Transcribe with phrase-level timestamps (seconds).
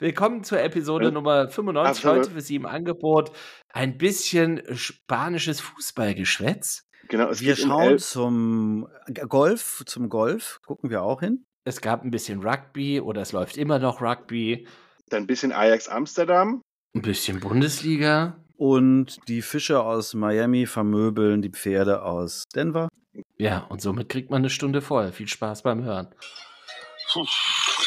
[0.00, 1.10] Willkommen zur Episode Ja.
[1.10, 1.90] Nummer 95.
[2.06, 2.24] Absolut.
[2.24, 3.32] Heute für Sie im Angebot
[3.68, 6.88] ein bisschen spanisches Fußballgeschwätz.
[7.08, 8.88] Genau, es Wir schauen zum
[9.28, 11.44] Golf, zum Golf, gucken wir auch hin.
[11.64, 14.66] Es gab ein bisschen Rugby oder es läuft immer noch Rugby.
[15.10, 16.62] dann ein bisschen Ajax Amsterdam.
[16.94, 18.42] Ein bisschen Bundesliga.
[18.56, 22.88] Und die Fische aus Miami vermöbeln die Pferde aus Denver.
[23.36, 25.12] Ja, und somit kriegt man eine Stunde voll.
[25.12, 26.08] Viel Spaß beim Hören.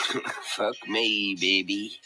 [0.56, 2.00] Fuck me, baby.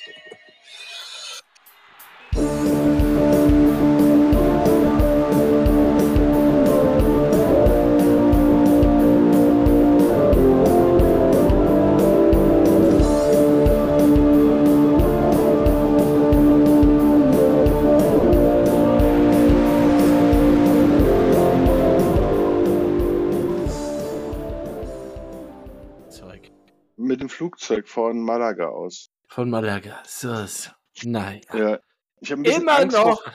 [27.27, 29.09] Dem Flugzeug von Malaga aus.
[29.27, 30.01] Von Malaga.
[30.05, 30.71] So, so.
[31.03, 31.41] Nein.
[31.53, 31.79] Ja.
[32.21, 33.33] Ich ein Immer Angst noch vor-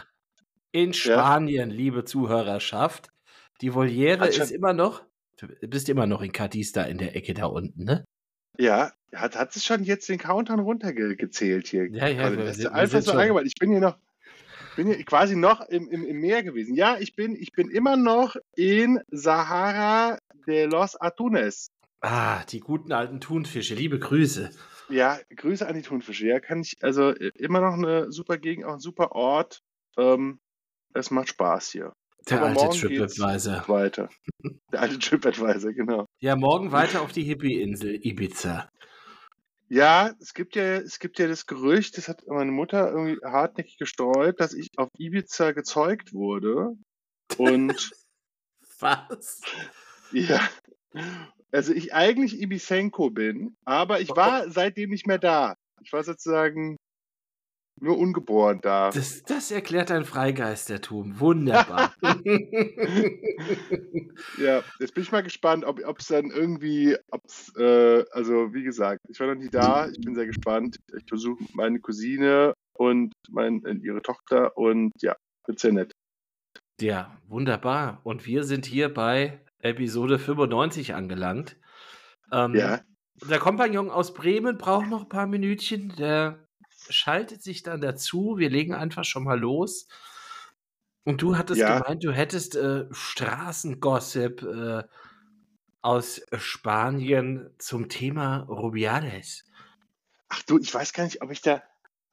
[0.73, 3.11] in Spanien, liebe Zuhörerschaft.
[3.61, 5.03] Die Voliere Hat schon- ist immer noch.
[5.39, 8.05] Du bist immer noch in Cadiz da in der Ecke da unten, ne?
[8.59, 11.89] Ja, hat, hat es schon jetzt den Countdown runtergezählt hier?
[11.91, 13.45] Ja, ja, Also, das ist einfach so eingebaut.
[13.47, 13.99] Ich bin hier noch,
[14.77, 16.75] bin hier quasi noch im, im, im Meer gewesen.
[16.75, 21.71] Ja, ich bin, ich bin immer noch in Sahara de los Atunes.
[22.03, 23.77] Ah, die guten alten Thunfische.
[23.77, 24.51] Liebe Grüße.
[24.89, 26.27] Ja, Grüße an die Thunfische.
[26.27, 29.61] Ja, kann ich, also äh, immer noch eine super Gegend, auch ein super Ort.
[29.97, 30.41] Ähm,
[30.95, 31.93] es macht Spaß hier.
[32.29, 33.69] Der Aber alte TripAdvisor.
[33.69, 34.09] Weiter.
[34.73, 36.07] Der alte TripAdvisor, genau.
[36.21, 38.69] Ja, morgen weiter auf die Hippie-Insel Ibiza.
[39.69, 43.79] Ja, es gibt ja, es gibt ja das Gerücht, das hat meine Mutter irgendwie hartnäckig
[43.79, 46.73] gestreut, dass ich auf Ibiza gezeugt wurde.
[47.39, 47.93] Und
[48.81, 49.41] Was?
[50.11, 50.41] ja,
[51.53, 55.57] also ich eigentlich Ibizenko bin, aber ich war seitdem nicht mehr da.
[55.83, 56.77] Ich war sozusagen
[57.81, 58.91] nur ungeboren da.
[58.91, 61.19] Das, das erklärt dein Freigeistertum.
[61.19, 61.95] Wunderbar.
[64.39, 69.01] Ja, jetzt bin ich mal gespannt, ob es dann irgendwie, ob's, äh, also wie gesagt,
[69.09, 70.79] ich war noch nie da, ich bin sehr gespannt.
[70.97, 75.17] Ich besuche meine Cousine und mein, ihre Tochter und ja,
[75.47, 75.93] wird sehr nett.
[76.81, 78.01] ja, wunderbar.
[78.05, 81.57] Und wir sind hier bei Episode 95 angelangt.
[82.31, 82.81] Ähm, Ja,
[83.29, 85.95] Der Kompagnon aus Bremen braucht noch ein paar Minütchen.
[85.97, 86.47] Der
[86.89, 88.37] schaltet sich dann dazu.
[88.39, 89.87] Wir legen einfach schon mal los.
[91.05, 91.79] Und du hattest Ja.
[91.81, 94.83] gemeint, du hättest äh, Straßengossip äh,
[95.81, 99.45] aus Spanien zum Thema Rubiales.
[100.29, 101.63] ach du, ich weiß gar nicht, ob ich da,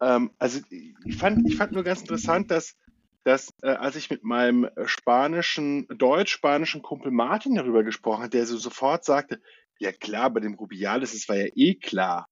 [0.01, 2.75] ähm, also ich fand, ich fand nur ganz interessant, dass,
[3.23, 8.45] dass äh, als ich mit meinem äh, spanischen, deutsch-spanischen Kumpel Martin darüber gesprochen habe, der
[8.45, 9.41] so sofort sagte,
[9.79, 12.27] ja klar, bei dem Rubiales, das war ja eh klar.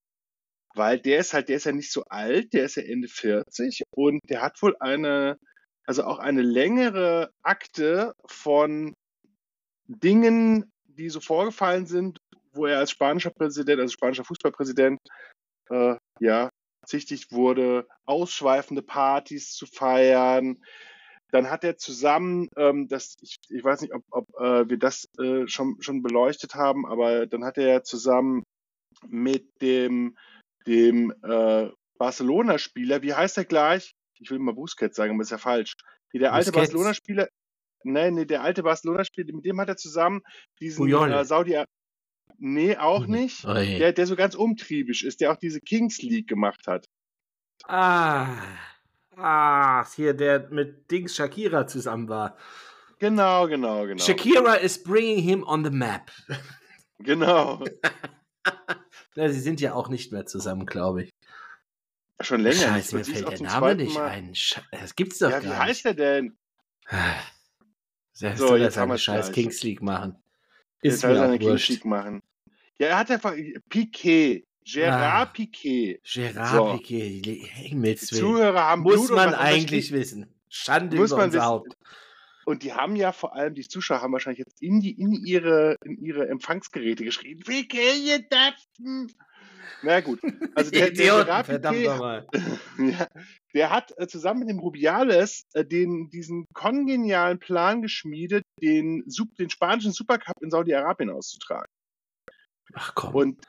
[0.75, 3.83] Weil der ist halt, der ist ja nicht so alt, der ist ja Ende 40
[3.91, 5.37] und der hat wohl eine,
[5.85, 8.93] also auch eine längere Akte von
[9.87, 12.19] Dingen, die so vorgefallen sind,
[12.51, 14.99] wo er als spanischer Präsident, also spanischer Fußballpräsident,
[15.69, 16.49] äh, ja,
[16.87, 20.63] bezichtigt wurde, ausschweifende Partys zu feiern.
[21.31, 25.09] Dann hat er zusammen, ähm, das, ich, ich weiß nicht, ob, ob äh, wir das
[25.19, 28.43] äh, schon, schon beleuchtet haben, aber dann hat er zusammen
[29.05, 30.17] mit dem,
[30.65, 33.93] dem äh, Barcelona-Spieler, wie heißt er gleich?
[34.19, 35.73] Ich will immer Busquets sagen, aber ist ja falsch.
[36.11, 36.53] Wie der alte.
[36.53, 37.27] Barcelona-Spieler,
[37.83, 40.21] nee, nee, der alte Barcelona-Spieler, mit dem hat er zusammen
[40.61, 41.61] diesen äh, Saudi,
[42.37, 43.45] nee, auch nicht.
[43.45, 43.77] Oje.
[43.79, 46.87] Der, der so ganz umtriebig ist, der auch diese Kings League gemacht hat.
[47.65, 48.37] Ah,
[49.15, 52.37] ah, hier der mit Dings Shakira zusammen war.
[52.99, 54.03] Genau, genau, genau.
[54.03, 56.11] Shakira is bringing him on the map.
[56.99, 57.63] Genau.
[59.15, 61.13] Na, sie sind ja auch nicht mehr zusammen, glaube ich.
[62.21, 62.55] Schon länger.
[62.55, 63.11] Scheiße, mir nicht.
[63.11, 64.33] Fällt der Name nicht Mal- ein.
[64.71, 65.99] Das gibt's doch Ja, wie gar heißt nicht.
[65.99, 66.37] er denn?
[68.13, 69.33] Selbst So, soll er jetzt haben seine wir's scheiß gleich.
[69.35, 70.15] Kings League machen.
[70.81, 71.55] Ist soll er mir seine.
[71.55, 72.21] League machen.
[72.79, 73.33] Ja, er hat einfach
[73.69, 74.45] Piquet.
[74.63, 75.31] Gerard Ah.
[75.31, 76.01] Piquet.
[76.03, 76.77] Gerard So.
[76.77, 77.21] Piquet,
[77.53, 78.21] Himmels Willen.
[78.21, 80.27] Zuhörer haben Muss Blut man eigentlich wissen.
[80.49, 81.47] Schande Muss über man unser wissen.
[81.47, 81.77] Haupt.
[82.45, 85.75] Und die haben ja vor allem, die Zuschauer haben wahrscheinlich jetzt in, die, in, ihre,
[85.83, 87.41] in ihre Empfangsgeräte geschrieben.
[87.43, 89.11] Piquet, ihr Dapfen.
[89.81, 90.19] Na gut.
[90.55, 92.27] Also der, der verdammt nochmal.
[92.77, 93.07] Ja,
[93.53, 99.03] der hat äh, zusammen mit dem Rubiales äh, den, diesen kongenialen Plan geschmiedet, den,
[99.39, 101.67] den spanischen Supercup in Saudi-Arabien auszutragen.
[102.73, 103.15] Ach komm.
[103.15, 103.43] Und,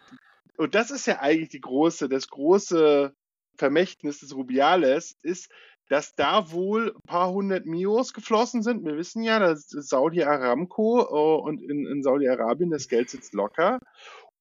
[0.57, 3.13] und das ist ja eigentlich die große, das große
[3.57, 5.51] Vermächtnis des Rubiales, ist,
[5.89, 8.85] dass da wohl ein paar hundert Mios geflossen sind.
[8.85, 13.35] Wir wissen ja, das ist Saudi Aramco äh, und in, in Saudi-Arabien das Geld sitzt
[13.35, 13.79] locker.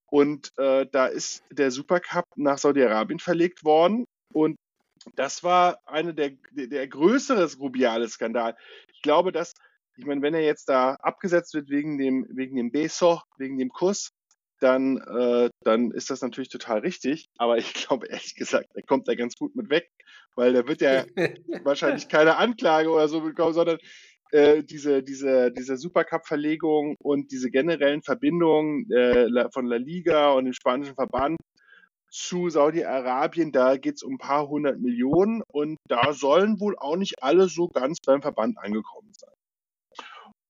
[0.09, 4.05] Und äh, da ist der Supercup nach Saudi-Arabien verlegt worden.
[4.33, 4.57] Und
[5.15, 8.55] das war eine der, der, der größeres rubiales Skandal.
[8.93, 9.53] Ich glaube, dass,
[9.97, 13.69] ich meine, wenn er jetzt da abgesetzt wird wegen dem, wegen dem Beso, wegen dem
[13.69, 14.11] Kuss,
[14.59, 17.29] dann, äh, dann ist das natürlich total richtig.
[17.37, 19.89] Aber ich glaube, ehrlich gesagt, er kommt da ganz gut mit weg,
[20.35, 21.05] weil da wird ja
[21.63, 23.77] wahrscheinlich keine Anklage oder so bekommen, sondern
[24.31, 30.53] äh, diese, diese, diese Supercup-Verlegung und diese generellen Verbindungen äh, von La Liga und dem
[30.53, 31.37] spanischen Verband
[32.09, 36.95] zu Saudi-Arabien, da geht es um ein paar hundert Millionen und da sollen wohl auch
[36.95, 39.33] nicht alle so ganz beim Verband angekommen sein.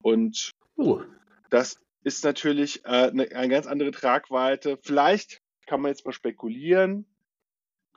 [0.02, 1.02] Und uh.
[1.50, 4.78] das ist natürlich äh, eine, eine ganz andere Tragweite.
[4.84, 7.06] Vielleicht kann man jetzt mal spekulieren,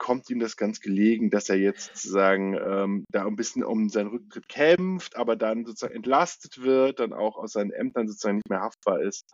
[0.01, 4.07] kommt ihm das ganz gelegen, dass er jetzt sozusagen ähm, da ein bisschen um seinen
[4.09, 8.61] Rücktritt kämpft, aber dann sozusagen entlastet wird, dann auch aus seinen Ämtern sozusagen nicht mehr
[8.61, 9.29] haftbar ist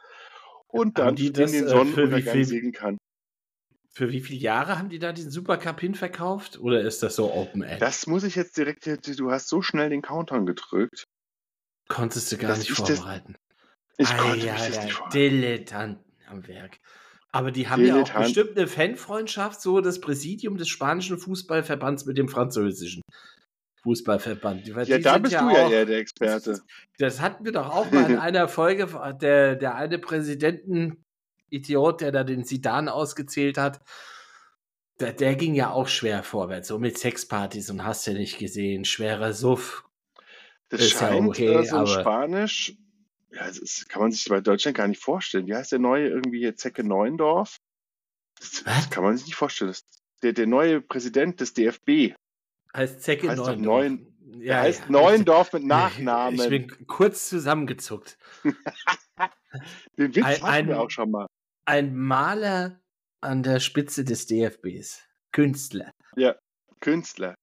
[0.67, 2.97] und dann in den äh, Sonnenuntergang segeln kann.
[3.93, 6.59] Für wie viele Jahre haben die da diesen Supercup hinverkauft?
[6.59, 7.81] Oder ist das so Open End?
[7.81, 11.05] Das muss ich jetzt direkt, du hast so schnell den Countdown gedrückt.
[11.87, 13.37] Konntest du gar nicht das- vorbereiten.
[13.97, 15.31] Ich konnte mich das nicht vorstellen.
[15.31, 16.77] Dilettanten am Werk.
[17.37, 18.25] Aber die haben ja auch Dilettant.
[18.25, 23.01] bestimmt eine Fanfreundschaft, so das Präsidium des spanischen Fußballverbands mit dem französischen
[23.83, 24.73] Fußballverband.
[24.75, 26.61] Weil Ja, da bist du ja auch- eher der Experte.
[26.99, 28.87] Das hatten wir doch auch mal in einer Folge,
[29.21, 33.79] der, der eine Präsidenten-Idiot, der da den Sidan ausgezählt hat,
[34.99, 38.83] der, der ging ja auch schwer vorwärts, so mit Sexpartys und hast ja nicht gesehen,
[38.83, 39.83] schwerer Suff.
[40.69, 42.73] Das Ist ja scheint okay, äh, so ein aber- Spanisch,
[43.31, 45.47] ja, das ist, kann man sich bei Deutschland gar nicht vorstellen.
[45.47, 47.57] Wie heißt der neue irgendwie hier Zecke Neuendorf?
[48.39, 49.71] Das, das kann man sich nicht vorstellen.
[49.71, 49.83] Das,
[50.23, 52.13] der, der neue Präsident des DFB
[52.75, 53.65] Heißt Zecke Heißt Neuendorf.
[53.65, 54.91] Neuen- ja, der heißt ja.
[54.91, 56.39] Neuendorf mit Nachnamen.
[56.39, 58.17] Ich bin kurz zusammengezuckt.
[59.97, 61.27] Den Witz ein- hatten wir auch schon mal.
[61.65, 62.79] Ein Maler
[63.21, 65.03] an der Spitze des DFBs.
[65.31, 65.91] Künstler.
[66.79, 67.35] Künstler.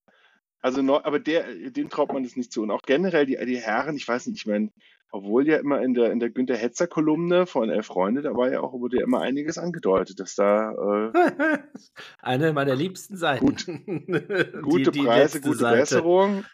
[0.60, 2.62] Also, aber der, dem traut man das nicht zu.
[2.62, 4.70] Und auch generell die, die Herren, ich weiß nicht, ich meine,
[5.14, 8.50] obwohl ja immer in der, in der Günter Hetzer Kolumne von Elf Freunde, da war
[8.50, 10.72] ja auch, wurde ja immer einiges angedeutet, dass da,
[11.12, 11.58] äh,
[12.18, 13.46] Eine meiner liebsten Seiten.
[13.46, 13.64] Gut.
[13.68, 15.78] Die- gute die Preise, letzte gute Seite.
[15.78, 16.44] Besserung,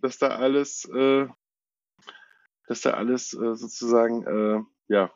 [0.00, 1.28] dass da alles, äh,
[2.66, 5.12] dass da alles äh, sozusagen, äh, ja.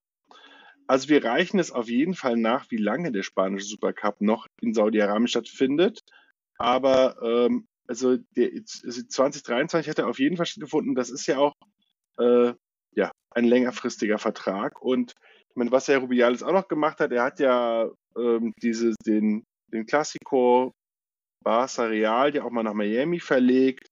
[0.86, 4.74] Also wir reichen es auf jeden Fall nach, wie lange der spanische Supercup noch in
[4.74, 6.04] Saudi-Arabien stattfindet.
[6.56, 10.94] Aber ähm, also der also 2023 hat er auf jeden Fall stattgefunden.
[10.94, 11.54] Das ist ja auch
[12.18, 12.52] äh,
[12.94, 14.80] ja ein längerfristiger Vertrag.
[14.82, 15.12] Und
[15.50, 19.44] ich meine, was Herr Rubiales auch noch gemacht hat, er hat ja ähm, diese, den,
[19.68, 20.72] den Classico
[21.44, 23.88] Barca Real ja auch mal nach Miami verlegt.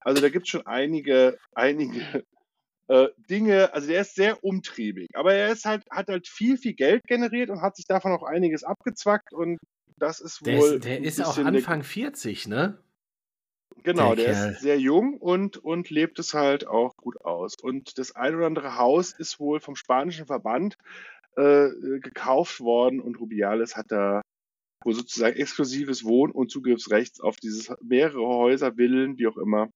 [0.00, 2.24] Also da gibt es schon einige, einige
[2.88, 3.72] äh, Dinge.
[3.74, 7.50] Also der ist sehr umtriebig, aber er ist halt, hat halt viel, viel Geld generiert
[7.50, 9.58] und hat sich davon auch einiges abgezwackt und
[9.98, 10.74] das ist Der wohl.
[10.74, 12.78] ist, der ist auch der- Anfang 40, ne?
[13.86, 17.54] Genau, der der, ist sehr jung und, und lebt es halt auch gut aus.
[17.62, 20.76] Und das ein oder andere Haus ist wohl vom spanischen Verband
[21.36, 21.68] äh,
[22.00, 24.22] gekauft worden und Rubiales hat da
[24.82, 29.70] wohl sozusagen exklusives Wohn- und Zugriffsrecht auf dieses mehrere Häuser, Villen, wie auch immer.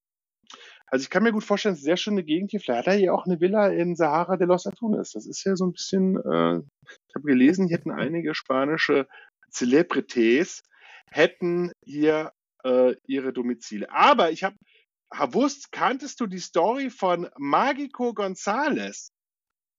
[0.89, 2.59] Also ich kann mir gut vorstellen, es ist eine sehr schöne Gegend hier.
[2.59, 5.13] Vielleicht hat er hier auch eine Villa in Sahara de los Atunes.
[5.13, 6.59] Das ist ja so ein bisschen, äh,
[7.07, 9.07] ich habe gelesen, hier hätten einige spanische
[9.53, 10.65] Celebrities
[11.13, 12.33] hätten hier
[12.65, 13.91] äh, ihre Domizile.
[13.91, 14.57] Aber ich habe
[15.11, 19.11] gewusst, kanntest du die Story von Magico González?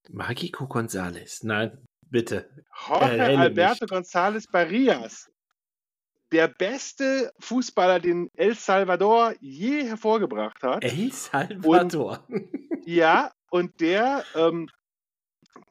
[0.10, 1.46] Magico González.
[1.46, 2.50] Nein, bitte.
[2.88, 3.92] Jorge Erhelle Alberto mich.
[3.92, 5.32] González Barrias.
[6.32, 10.84] Der beste Fußballer, den El Salvador je hervorgebracht hat.
[10.84, 12.26] El Salvador.
[12.84, 14.68] Ja, und der, ähm,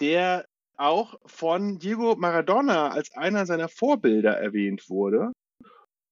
[0.00, 0.46] der
[0.76, 5.32] auch von Diego Maradona als einer seiner Vorbilder erwähnt wurde,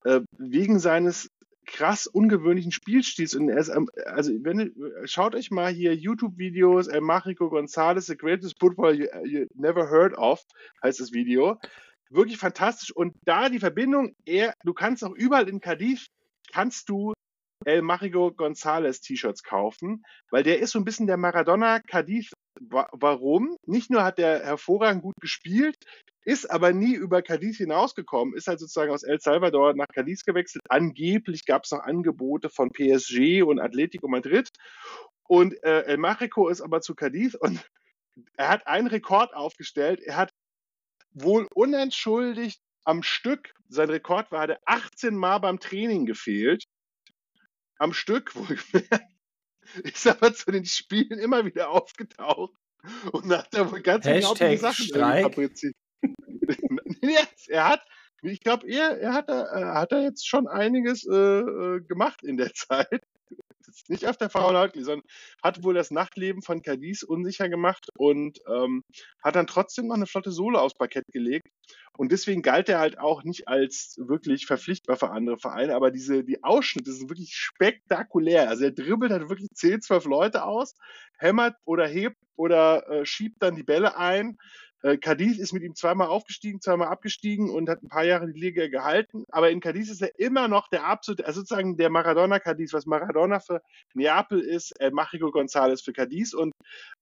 [0.09, 1.31] äh, wegen seines
[1.67, 3.35] krass ungewöhnlichen Spielstils.
[3.35, 3.71] Und er ist,
[4.07, 4.75] also wenn
[5.05, 10.17] schaut euch mal hier YouTube-Videos, El Mágico González, the greatest footballer you, you never heard
[10.17, 10.43] of,
[10.83, 11.59] heißt das Video.
[12.11, 12.91] Wirklich fantastisch.
[12.91, 16.07] Und da die Verbindung, er, du kannst auch überall in Cadiz,
[16.53, 17.13] kannst du
[17.67, 22.33] El Mágico González T-Shirts kaufen, weil der ist so ein bisschen der Maradona Cadiz.
[22.61, 23.57] Wa- Warum?
[23.67, 25.77] Nicht nur hat der hervorragend gut gespielt,
[26.25, 30.63] ist aber nie über Cadiz hinausgekommen, ist halt sozusagen aus El Salvador nach Cadiz gewechselt.
[30.69, 34.49] Angeblich gab es noch Angebote von PSG und Atletico Madrid.
[35.29, 37.65] Und äh, El Mágico ist aber zu Cadiz und
[38.37, 40.01] er hat einen Rekord aufgestellt.
[40.01, 40.33] Er hat
[41.13, 46.65] wohl unentschuldigt am Stück, sein Rekord war, hat er 18 Mal beim Training gefehlt.
[47.79, 49.18] Am Stück, wohlgemerkt.
[49.85, 52.55] Ist aber zu den Spielen immer wieder aufgetaucht
[53.13, 55.75] und hat da wohl ganz unglaubliche Sachen fabriziert.
[57.49, 57.83] Er hat
[58.23, 62.23] Ich glaube, er, er hat da, äh, hat da jetzt schon einiges äh, äh gemacht
[62.23, 63.05] in der Zeit.
[63.89, 65.07] Nicht auf der Frauenhautli, sondern
[65.43, 68.85] hat wohl das Nachtleben von Cadiz unsicher gemacht und ähm,
[69.23, 71.49] hat dann trotzdem noch eine flotte Sohle aufs Parkett gelegt.
[71.97, 76.23] Und deswegen galt er halt auch nicht als wirklich verpflichtbar für andere Vereine, aber diese,
[76.23, 78.49] die Ausschnitte sind wirklich spektakulär.
[78.49, 80.75] Also er dribbelt halt wirklich 10, 12 Leute aus,
[81.19, 84.39] hämmert oder hebt oder äh, schiebt dann die Bälle ein
[84.83, 88.39] äh, Cadiz ist mit ihm zweimal aufgestiegen, zweimal abgestiegen und hat ein paar Jahre die
[88.39, 89.25] Liga gehalten.
[89.31, 92.87] Aber in Cadiz ist er immer noch der absolute, also sozusagen der Maradona Cadiz, was
[92.87, 93.61] Maradona für
[93.95, 96.33] Neapel ist, äh, Machico González für Cadiz.
[96.35, 96.53] Und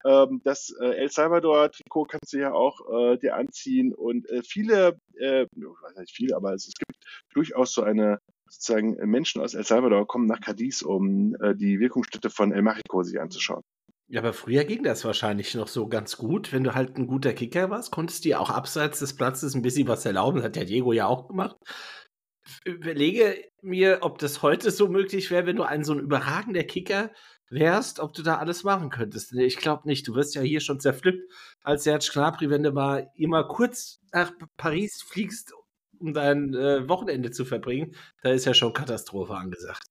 [0.04, 2.80] ähm, das äh, El Salvador-Trikot kannst du ja auch
[3.12, 3.92] äh, dir anziehen.
[3.94, 6.96] Und äh, viele, äh, weiß nicht viele, aber es, es gibt
[7.34, 8.18] durchaus so eine
[8.48, 13.02] sozusagen Menschen aus El Salvador kommen nach Cadiz, um äh, die Wirkungsstätte von El Machico
[13.02, 13.62] sich anzuschauen.
[14.08, 16.52] Ja, aber früher ging das wahrscheinlich noch so ganz gut.
[16.52, 19.62] Wenn du halt ein guter Kicker warst, konntest du ja auch abseits des Platzes ein
[19.62, 20.36] bisschen was erlauben.
[20.36, 21.56] Das hat ja Diego ja auch gemacht.
[22.64, 27.10] Überlege mir, ob das heute so möglich wäre, wenn du ein so ein überragender Kicker
[27.48, 29.32] wärst, ob du da alles machen könntest.
[29.32, 30.06] Ich glaube nicht.
[30.06, 31.32] Du wirst ja hier schon zerflippt
[31.64, 35.52] als Serge Gnabry, wenn du mal immer kurz nach Paris fliegst,
[35.98, 37.96] um dein äh, Wochenende zu verbringen.
[38.22, 39.88] Da ist ja schon Katastrophe angesagt.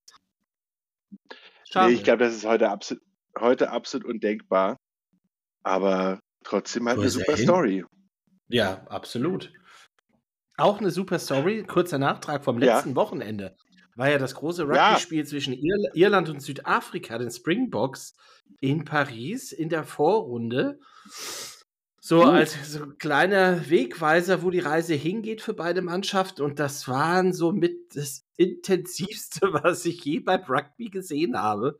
[1.74, 3.05] Nee, ich glaube, das ist heute absolut
[3.40, 4.78] heute absolut undenkbar,
[5.64, 7.86] aber trotzdem halt eine super Story.
[8.48, 9.52] Ja, absolut.
[10.58, 12.96] Auch eine super Story, kurzer Nachtrag vom letzten ja.
[12.96, 13.56] Wochenende.
[13.96, 15.26] War ja das große Rugby-Spiel ja.
[15.26, 18.16] zwischen Ir Irland und Südafrika, den Springboks,
[18.60, 20.80] in Paris in der Vorrunde.
[22.00, 22.30] So uh.
[22.30, 26.42] als so kleiner Wegweiser, wo die Reise hingeht für beide Mannschaften.
[26.44, 31.80] Und das waren so mit das intensivste, was ich je beim Rugby gesehen habe.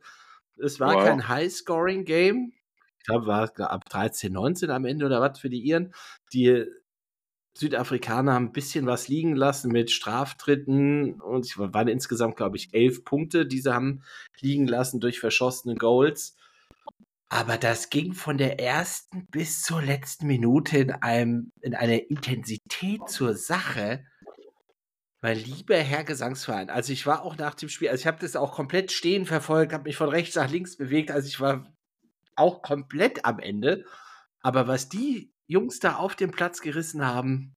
[0.62, 1.04] Es war wow.
[1.04, 2.52] kein High-Scoring-Game.
[2.98, 5.94] Ich glaube, war ab 13, 19 am Ende oder was für die Iren.
[6.32, 6.64] Die
[7.56, 12.74] Südafrikaner haben ein bisschen was liegen lassen mit Straftritten und es waren insgesamt, glaube ich,
[12.74, 14.02] elf Punkte, die sie haben
[14.40, 16.36] liegen lassen durch verschossene Goals.
[17.28, 23.08] Aber das ging von der ersten bis zur letzten Minute in, einem, in einer Intensität
[23.08, 24.04] zur Sache.
[25.22, 28.36] Mein lieber Herr Gesangsverein, also ich war auch nach dem Spiel, also ich habe das
[28.36, 31.72] auch komplett stehen verfolgt, habe mich von rechts nach links bewegt, also ich war
[32.36, 33.84] auch komplett am Ende.
[34.42, 37.54] Aber was die Jungs da auf dem Platz gerissen haben,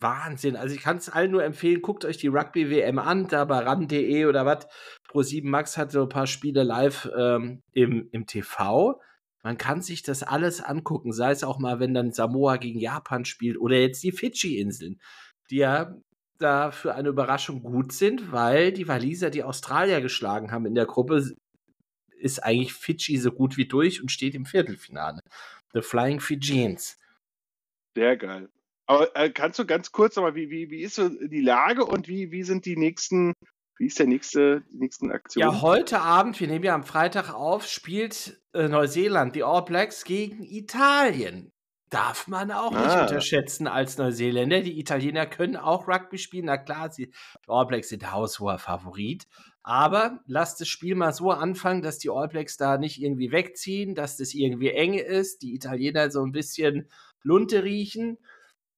[0.00, 0.56] Wahnsinn.
[0.56, 4.26] Also ich kann es allen nur empfehlen, guckt euch die Rugby-WM an, da bei ran.de
[4.26, 4.66] oder was.
[5.08, 9.00] Pro7 Max hat so ein paar Spiele live ähm, im, im TV.
[9.42, 13.24] Man kann sich das alles angucken, sei es auch mal, wenn dann Samoa gegen Japan
[13.24, 15.00] spielt oder jetzt die Fidschi-Inseln,
[15.50, 15.94] die ja
[16.38, 20.86] da für eine Überraschung gut sind, weil die Waliser die Australier geschlagen haben in der
[20.86, 21.34] Gruppe,
[22.18, 25.20] ist eigentlich Fidschi so gut wie durch und steht im Viertelfinale.
[25.72, 26.98] The Flying Fijians.
[27.94, 28.48] Sehr geil.
[28.86, 32.08] Aber äh, kannst du ganz kurz nochmal, wie, wie, wie ist so die Lage und
[32.08, 33.32] wie, wie sind die nächsten,
[33.78, 35.50] wie ist der nächste, die nächsten Aktionen?
[35.50, 40.04] Ja, heute Abend, wir nehmen ja am Freitag auf, spielt äh, Neuseeland, die All Blacks
[40.04, 41.50] gegen Italien.
[41.90, 42.84] Darf man auch ah.
[42.84, 44.60] nicht unterschätzen als Neuseeländer.
[44.60, 46.46] Die Italiener können auch Rugby spielen.
[46.46, 47.12] Na klar, die
[47.46, 49.26] All Blacks sind haushoher Favorit.
[49.62, 53.94] Aber lasst das Spiel mal so anfangen, dass die All Blacks da nicht irgendwie wegziehen,
[53.94, 56.88] dass das irgendwie eng ist, die Italiener so ein bisschen
[57.22, 58.18] Lunte riechen.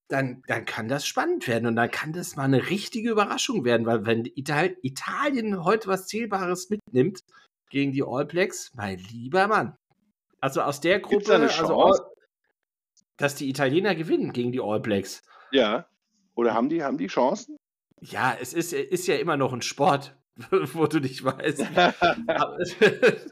[0.08, 3.84] Dann, dann kann das spannend werden und dann kann das mal eine richtige Überraschung werden,
[3.84, 7.20] weil wenn Ital Italien heute was Zählbares mitnimmt
[7.68, 9.76] gegen die All Blacks, mein lieber Mann.
[10.40, 11.92] Also aus der Gruppe, also
[13.18, 15.22] dass die Italiener gewinnen gegen die All Blacks.
[15.52, 15.86] Ja.
[16.34, 17.58] Oder haben die, haben die Chancen?
[18.00, 20.16] Ja, es ist, ist ja immer noch ein Sport,
[20.50, 21.66] wo du nicht weißt.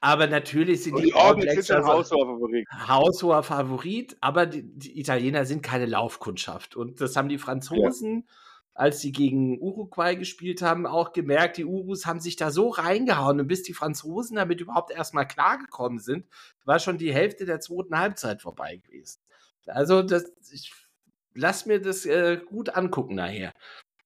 [0.00, 2.66] aber, natürlich sind Und die, die All Blacks also haushoher Favorit.
[2.88, 6.74] Haushoher Favorit, aber die, die, Italiener sind keine Laufkundschaft.
[6.74, 8.24] Und das haben die Franzosen.
[8.26, 8.34] Ja
[8.76, 13.40] als sie gegen Uruguay gespielt haben, auch gemerkt, die Urus haben sich da so reingehauen
[13.40, 16.26] und bis die Franzosen damit überhaupt erstmal klargekommen sind,
[16.64, 19.20] war schon die Hälfte der zweiten Halbzeit vorbei gewesen.
[19.66, 20.72] Also, das, ich
[21.36, 23.52] lass mir das äh, gut angucken nachher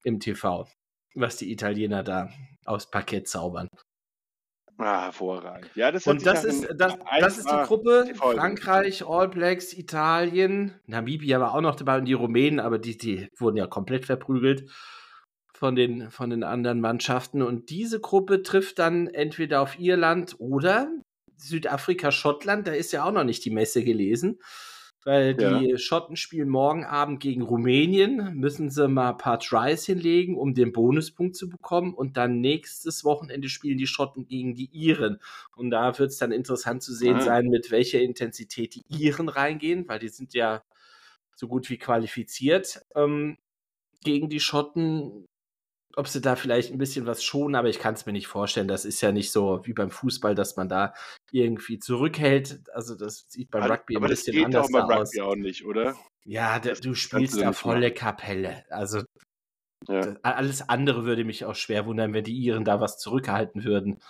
[0.04, 0.68] im TV,
[1.14, 2.30] was die Italiener da
[2.64, 3.68] aufs Parkett zaubern.
[4.78, 5.70] Ah, hervorragend.
[5.74, 11.38] Ja, das Und das ist, das, das ist die Gruppe Frankreich, All Blacks, Italien, Namibia
[11.38, 14.70] war auch noch dabei und die Rumänen, aber die, die wurden ja komplett verprügelt
[15.52, 17.42] von den, von den anderen Mannschaften.
[17.42, 20.90] Und diese Gruppe trifft dann entweder auf Irland oder
[21.36, 22.66] Südafrika, Schottland.
[22.66, 24.38] Da ist ja auch noch nicht die Messe gelesen
[25.04, 25.78] weil die ja.
[25.78, 30.72] Schotten spielen morgen Abend gegen Rumänien, müssen sie mal ein paar Tries hinlegen, um den
[30.72, 35.20] Bonuspunkt zu bekommen und dann nächstes Wochenende spielen die Schotten gegen die Iren
[35.56, 37.20] und da wird es dann interessant zu sehen ah.
[37.22, 40.62] sein, mit welcher Intensität die Iren reingehen, weil die sind ja
[41.34, 42.82] so gut wie qualifiziert.
[42.94, 43.38] Ähm,
[44.04, 45.26] gegen die Schotten.
[45.96, 48.68] Ob sie da vielleicht ein bisschen was schonen, aber ich kann es mir nicht vorstellen.
[48.68, 50.94] Das ist ja nicht so wie beim Fußball, dass man da
[51.32, 52.62] irgendwie zurückhält.
[52.74, 55.08] Also das sieht beim Rugby aber ein das bisschen geht anders auch beim da aus.
[55.08, 55.96] Rugby auch nicht, oder?
[56.24, 57.94] Ja, da, Das du spielst da volle machen.
[57.94, 58.64] Kapelle.
[58.70, 59.02] Also
[59.88, 60.00] Ja.
[60.00, 64.00] das, alles andere würde mich auch schwer wundern, wenn die Iren da was zurückhalten würden.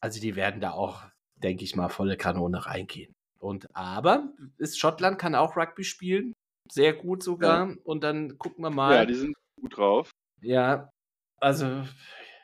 [0.00, 1.02] Also die werden da auch,
[1.36, 3.14] denke ich mal, volle Kanone reingehen.
[3.38, 6.34] Und aber ist Schottland kann auch Rugby spielen,
[6.70, 7.74] sehr gut sogar.
[7.84, 9.06] Und dann gucken wir ja, mal.
[9.06, 10.10] die sind gut drauf.
[10.42, 10.90] Ja,
[11.38, 11.84] also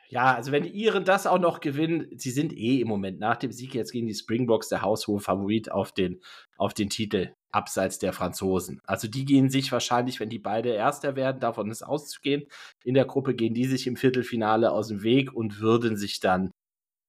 [0.09, 3.35] ja, also wenn die Iren das auch noch gewinnen, sie sind eh im Moment nach
[3.37, 6.21] dem Sieg jetzt gegen die Springboks der haushohe Favorit auf den,
[6.57, 8.79] auf den Titel, abseits der Franzosen.
[8.85, 12.45] Also die gehen sich wahrscheinlich, wenn die beide Erster werden, davon ist auszugehen,
[12.83, 16.51] in der Gruppe gehen die sich im Viertelfinale aus dem Weg und würden sich dann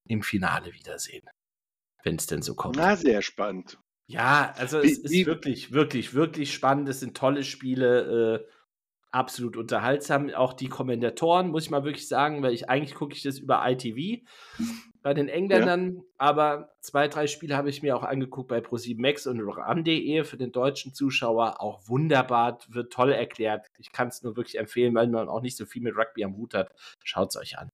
[0.09, 1.27] im Finale wiedersehen.
[2.03, 2.77] Wenn es denn so kommt.
[2.77, 3.79] Na, sehr spannend.
[4.09, 6.89] Ja, also Wie- es ist wie- wirklich, wirklich, wirklich spannend.
[6.89, 8.53] Es sind tolle Spiele, äh,
[9.11, 10.31] absolut unterhaltsam.
[10.31, 13.63] Auch die Kommentatoren, muss ich mal wirklich sagen, weil ich eigentlich gucke ich das über
[13.69, 14.23] ITV
[15.03, 19.27] bei den Engländern, aber zwei, drei Spiele habe ich mir auch angeguckt bei Pro7 Max
[19.27, 21.61] und ran.de für den deutschen Zuschauer.
[21.61, 23.67] Auch wunderbar, wird toll erklärt.
[23.79, 26.37] Ich kann es nur wirklich empfehlen, weil man auch nicht so viel mit Rugby am
[26.37, 26.73] Hut hat.
[27.05, 27.71] Schaut es euch an.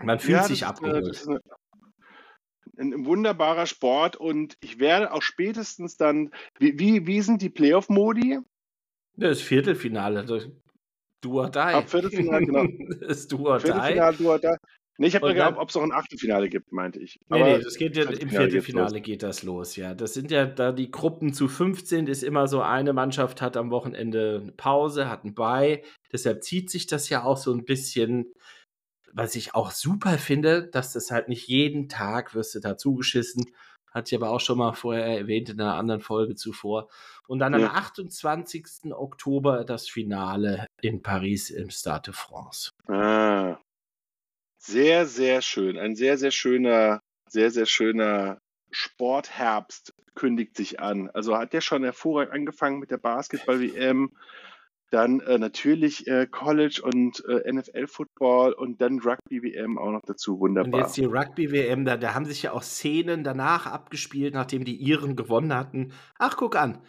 [0.00, 1.26] Man fühlt Ja, sich äh, abgeholt.
[1.28, 7.50] ein, ein wunderbarer Sport und ich werde auch spätestens dann, wie, wie, wie sind die
[7.50, 8.40] Playoff-Modi?
[9.16, 10.24] Das Viertelfinale.
[10.24, 10.48] Das
[11.20, 11.58] Do or die.
[11.58, 12.66] Ab Viertelfinale, genau.
[13.00, 13.66] das Do or die.
[13.66, 14.56] Viertelfinale, du da.
[14.98, 17.18] Nee, ich habe mir gedacht, ob es auch ein Achtelfinale gibt, meinte ich.
[17.28, 19.94] Nee, Aber nee, das geht ja im Viertelfinale geht das los, ja.
[19.94, 23.70] Das sind ja da die Gruppen zu 15, ist immer so, eine Mannschaft hat am
[23.70, 25.82] Wochenende eine Pause, hat ein Bye.
[26.12, 28.32] Deshalb zieht sich das ja auch so ein bisschen,
[29.12, 33.46] was ich auch super finde, dass das halt nicht jeden Tag wirst du da zugeschissen.
[33.92, 36.88] Hatte ich aber auch schon mal vorher erwähnt in einer anderen Folge zuvor.
[37.28, 37.72] Und dann am Ja.
[37.72, 38.92] 28.
[38.92, 42.70] Oktober das Finale in Paris im Stade de France.
[42.88, 43.58] Ah.
[44.58, 45.78] Sehr, sehr schön.
[45.78, 48.38] Ein sehr, sehr schöner, sehr, sehr schöner
[48.70, 51.10] Sportherbst kündigt sich an.
[51.10, 54.10] Also hat der schon hervorragend angefangen mit der Basketball-WM,
[54.92, 60.34] dann äh, natürlich äh, College und äh, NFL-Football und dann Rugby-WM auch noch dazu.
[60.34, 60.80] Und Wunderbar.
[60.82, 65.16] jetzt die Rugby-WM, da, da haben sich ja auch Szenen danach abgespielt, nachdem die Iren
[65.16, 65.92] gewonnen hatten.
[66.18, 66.82] Ach, guck an.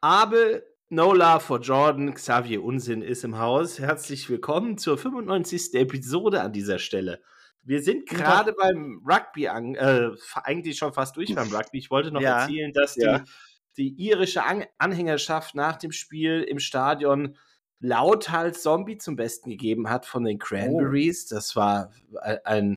[0.00, 3.78] Abel, No Love for Jordan, Xavier Unsinn ist im Haus.
[3.78, 5.74] Herzlich willkommen zur 95.
[5.74, 7.20] Episode an dieser Stelle.
[7.62, 10.10] Wir sind gerade beim Rugby, an, äh,
[10.44, 11.78] eigentlich schon fast durch beim Rugby.
[11.78, 12.40] Ich wollte noch Ja.
[12.42, 13.18] erzählen, dass Ja.
[13.18, 13.24] die,
[13.76, 17.36] die irische an Anhängerschaft nach dem Spiel im Stadion
[17.80, 21.26] lauthals Zombie zum Besten gegeben hat von den Cranberries.
[21.26, 21.92] Das war
[22.44, 22.76] ein,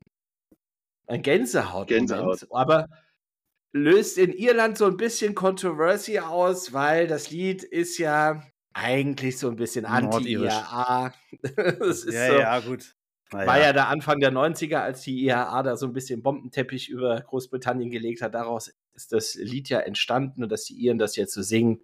[1.06, 1.88] ein Gänsehaut.
[1.88, 2.46] Gänsehaut.
[2.50, 2.88] Aber
[3.72, 9.48] löst in Irland so ein bisschen Controversy aus, weil das Lied ist ja eigentlich so
[9.48, 11.12] ein bisschen anti-IAA.
[11.56, 12.94] das ist ja, so, ja, gut.
[13.32, 16.88] Na war ja der Anfang der 90er, als die IAA da so ein bisschen Bombenteppich
[16.88, 18.34] über Großbritannien gelegt hat.
[18.34, 21.80] Daraus ist das Lied ja entstanden und dass die Iren das jetzt so singen,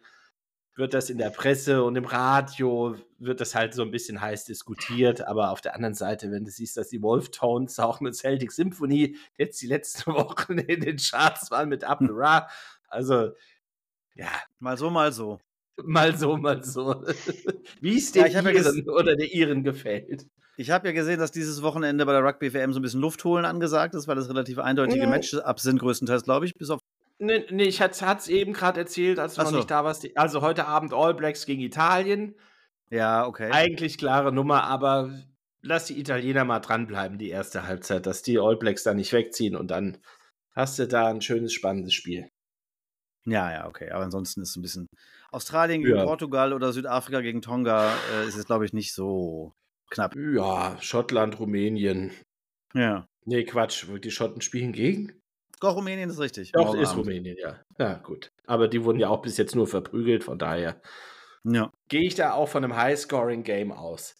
[0.77, 4.45] wird das in der Presse und im Radio, wird das halt so ein bisschen heiß
[4.47, 5.21] diskutiert.
[5.23, 9.17] Aber auf der anderen Seite, wenn du siehst, dass die Wolftones auch mit Celtic Symphony
[9.37, 12.49] jetzt die letzten Wochen in den Charts waren mit Up the Ra,
[12.89, 13.31] also
[14.15, 15.39] ja, Mal so, mal so.
[15.83, 17.05] mal so, mal so.
[17.81, 20.27] Wie es Ja, den hab ja Iren oder der Iren gefällt.
[20.57, 23.47] Ich habe ja gesehen, dass dieses Wochenende bei der Rugby-WM so ein bisschen Luft holen
[23.47, 25.11] angesagt ist, weil das relativ eindeutige Mhm.
[25.13, 26.81] Matchups sind, größtenteils, glaube ich, bis auf.
[27.21, 29.57] Nee, nee ich hatte es eben gerade erzählt, als du Ach noch so.
[29.59, 30.09] nicht da warst.
[30.17, 32.35] Also heute Abend All Blacks gegen Italien.
[32.89, 33.51] Ja, okay.
[33.53, 35.13] Eigentlich klare Nummer, aber
[35.61, 39.55] lass die Italiener mal dranbleiben, die erste Halbzeit, dass die All Blacks da nicht wegziehen
[39.55, 39.99] und dann
[40.57, 42.29] hast du da ein schönes, spannendes Spiel.
[43.27, 43.91] Ja, ja, okay.
[43.91, 44.87] Aber ansonsten ist es ein bisschen.
[45.31, 45.89] Australien Ja.
[45.89, 49.53] gegen Portugal oder Südafrika gegen Tonga äh, ist es, glaube ich, nicht so
[49.91, 50.17] knapp.
[50.17, 52.13] Ja, Schottland, Rumänien.
[52.75, 53.07] Ja.
[53.27, 55.20] Nee, Quatsch, die Schotten spielen gegen?
[55.61, 56.53] Doch, Rumänien ist richtig.
[56.53, 57.07] Doch, ist Abend.
[57.07, 57.61] Rumänien, ja.
[57.79, 58.33] Ja, gut.
[58.47, 60.81] Aber die wurden ja auch bis jetzt nur verprügelt, von daher
[61.45, 61.71] Ja.
[61.89, 64.17] gehe ich da auch von einem High-Scoring-Game aus.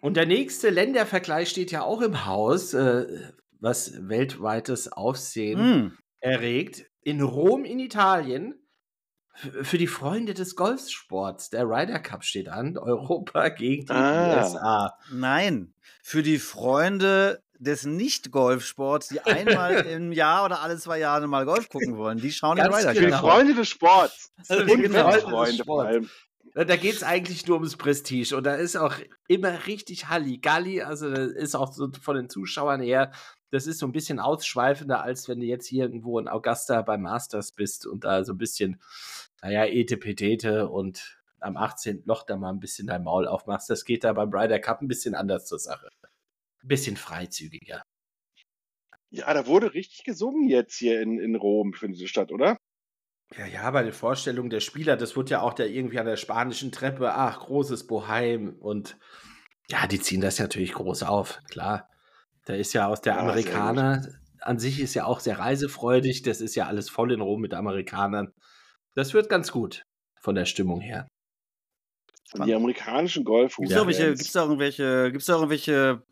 [0.00, 5.98] Und der nächste Ländervergleich steht ja auch im Haus, äh, was weltweites Aufsehen Hm.
[6.20, 6.86] erregt.
[7.02, 8.54] In Rom in Italien.
[9.62, 11.50] Für die Freunde des Golfsports.
[11.50, 12.76] Der Ryder Cup steht an.
[12.78, 14.36] Europa gegen die Ah.
[14.38, 14.98] USA.
[15.12, 15.74] Nein.
[16.02, 21.68] Für die Freunde des Nicht-Golfsports, die einmal im Jahr oder alle zwei Jahre mal Golf
[21.68, 23.00] gucken wollen, die schauen Ganz den Ryder Für Cup.
[23.00, 23.18] die Genau.
[23.20, 24.32] Freunde des Sports.
[24.48, 25.86] Also Und die Freunde des Freunde vor Sports.
[25.88, 26.10] allem.
[26.54, 28.36] Da da geht es eigentlich nur ums Prestige.
[28.36, 28.94] Und da ist auch
[29.28, 30.82] immer richtig Halligalli.
[30.82, 33.12] Also, das ist auch so von den Zuschauern her,
[33.50, 37.02] das ist so ein bisschen ausschweifender, als wenn du jetzt hier irgendwo in Augusta beim
[37.02, 38.80] Masters bist und da so ein bisschen,
[39.42, 42.02] naja, Etepetete und am 18.
[42.04, 43.70] Loch da mal ein bisschen dein Maul aufmachst.
[43.70, 45.88] Das geht da beim Ryder Cup ein bisschen anders zur Sache.
[46.62, 47.82] Ein bisschen freizügiger.
[49.10, 52.58] Ja, da wurde richtig gesungen jetzt hier in, in Rom für diese Stadt, oder?
[53.36, 56.16] Ja, ja, bei der Vorstellung der Spieler, das wird ja auch da irgendwie an der
[56.16, 58.98] spanischen Treppe, ach, großes Boheim und
[59.70, 61.88] ja, die ziehen das natürlich groß auf, klar.
[62.46, 64.02] Da ist ja aus der Ja, Amerikaner,
[64.40, 67.52] an sich ist ja auch sehr reisefreudig, das ist ja alles voll in Rom mit
[67.52, 68.32] Amerikanern.
[68.94, 69.82] Das wird ganz gut
[70.20, 71.06] von der Stimmung her.
[72.34, 73.68] Die amerikanischen Golfhus.
[73.68, 76.02] Gibt es da irgendwelche, gibt's da irgendwelche, gibt's da irgendwelche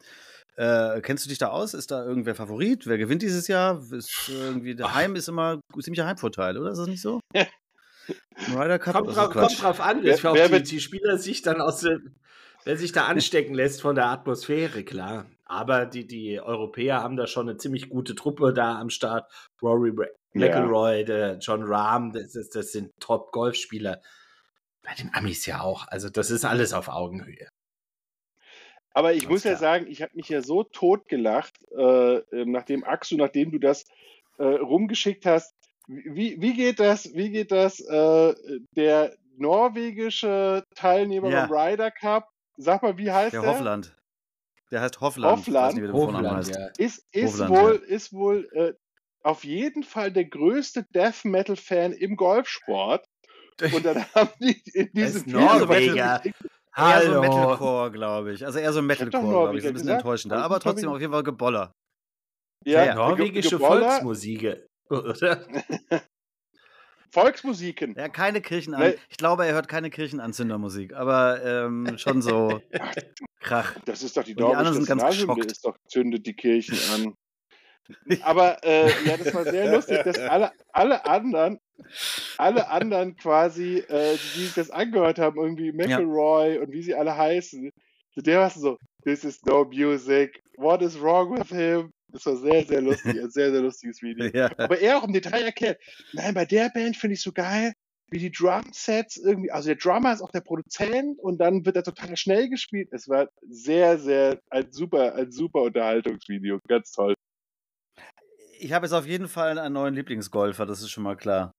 [0.56, 1.74] äh, kennst du dich da aus?
[1.74, 2.86] Ist da irgendwer Favorit?
[2.86, 3.80] Wer gewinnt dieses Jahr?
[3.92, 4.76] Ist irgendwie.
[4.82, 6.70] Heim ist immer ein ziemlicher Heimvorteil, oder?
[6.70, 7.20] Ist das nicht so?
[8.48, 8.94] Ryder Cup?
[8.94, 11.80] Kommt, Also drauf, kommt drauf an, Wer- wer, wer die, die Spieler sich dann aus
[11.80, 12.14] dem,
[12.64, 15.26] wer sich da anstecken lässt von der Atmosphäre, klar.
[15.44, 19.30] Aber die, die Europäer haben da schon eine ziemlich gute Truppe da am Start.
[19.62, 20.48] Rory Ra- Ja.
[20.60, 24.00] McIlroy, der John Rahm, das, ist, das sind Top-Golfspieler.
[24.82, 25.86] Bei den Amis ja auch.
[25.88, 27.48] Also das ist alles auf Augenhöhe.
[28.96, 32.82] Aber ich Ganz muss ja sagen, ich habe mich ja so totgelacht, äh, ähm, nachdem
[32.82, 33.84] Axu, nachdem du das
[34.38, 35.54] äh, rumgeschickt hast.
[35.86, 37.12] Wie, wie geht das?
[37.12, 37.78] Wie geht das?
[37.78, 38.34] Äh,
[38.74, 41.44] der norwegische Teilnehmer Ja.
[41.44, 43.50] beim Ryder Cup, sag mal, wie heißt Der der?
[43.50, 43.94] Hoffland.
[44.70, 45.40] Der heißt Hoffland.
[45.40, 45.76] Hoffland?
[46.22, 46.56] nicht, heißt.
[46.56, 46.66] ja.
[46.78, 48.72] Ist, ist Hovland, wohl, ist wohl äh,
[49.22, 53.06] auf jeden Fall der größte Death Metal Fan im Golfsport.
[53.74, 55.26] Und dann haben die in diesem ist
[56.76, 56.94] Norweger.
[56.94, 57.20] Eher so Hallo.
[57.22, 58.44] Metalcore, glaube ich.
[58.44, 59.62] Also eher so Metalcore, glaube ich.
[59.62, 60.02] So ein bisschen gesagt.
[60.02, 60.42] enttäuschender.
[60.44, 61.72] Aber trotzdem auf jeden Fall Geboller.
[62.64, 64.56] Ja, Ja, Norwegische Geboller, Volksmusik,
[64.90, 65.40] oder?
[67.12, 67.94] Volksmusiken.
[67.96, 68.80] Ja, keine Kirchenan.
[68.80, 72.60] Weil- Ich glaube, er hört keine Kirchenanzündermusik, aber ähm, schon so
[73.40, 73.74] Krach.
[73.84, 75.52] Das ist doch die die anderen norwegische sind ganz geschockt.
[75.52, 77.14] ist doch zündet die Kirchen an.
[78.22, 81.60] Aber äh, ja, das war sehr lustig, dass alle, alle anderen,
[82.38, 87.16] alle anderen quasi, äh, die, sich das angehört haben, irgendwie McElroy und wie sie alle
[87.16, 87.70] heißen,
[88.14, 91.92] so der war so, this is no music, what is wrong with him?
[92.08, 94.26] Das war sehr, sehr lustig, ein sehr, sehr lustiges Video.
[94.34, 94.50] Ja.
[94.58, 95.78] Aber er auch im Detail erklärt,
[96.12, 97.72] nein, bei der Band finde ich so geil,
[98.08, 101.82] wie die Drumsets irgendwie, also der Drummer ist auch der Produzent und dann wird er
[101.82, 102.88] total schnell gespielt.
[102.92, 107.14] Es war sehr, sehr, ein super, ein super Unterhaltungsvideo, ganz toll.
[108.58, 111.52] Ich habe jetzt auf jeden Fall einen neuen Lieblingsgolfer, das ist schon mal klar.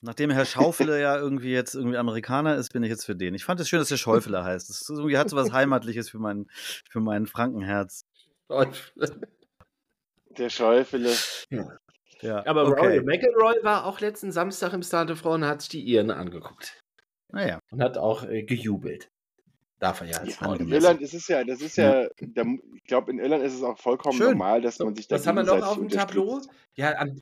[0.00, 3.34] Nachdem Herr Schaufele ja irgendwie jetzt irgendwie Amerikaner ist, bin ich jetzt für den.
[3.34, 4.68] Ich fand es schön, dass der Schäufele heißt.
[4.68, 6.46] Das irgendwie hat so was Heimatliches für mein,
[6.90, 8.04] für mein Frankenherz.
[10.36, 11.14] Der Schäufele.
[12.20, 12.80] Ja, Aber okay.
[12.80, 16.10] Rory McIlroy war auch letzten Samstag im Stade de France und hat sich die Iren
[16.10, 16.80] angeguckt.
[17.32, 17.58] Naja.
[17.70, 19.08] Und hat auch äh, gejubelt.
[19.82, 20.68] Darf er ja als Ja, in.
[20.68, 22.44] Irland ist es ja, das ist ja, da,
[22.76, 24.30] ich glaube, in Irland ist es auch vollkommen Schön.
[24.30, 26.40] normal, dass man sich da Was haben wir noch auf dem Tableau?
[26.76, 27.20] Ja, am,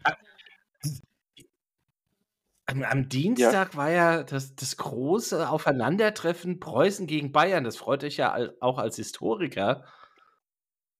[2.66, 7.64] am, am Dienstag war ja das, das große Aufeinandertreffen Preußen gegen Bayern.
[7.64, 9.87] Das freut euch ja auch als Historiker.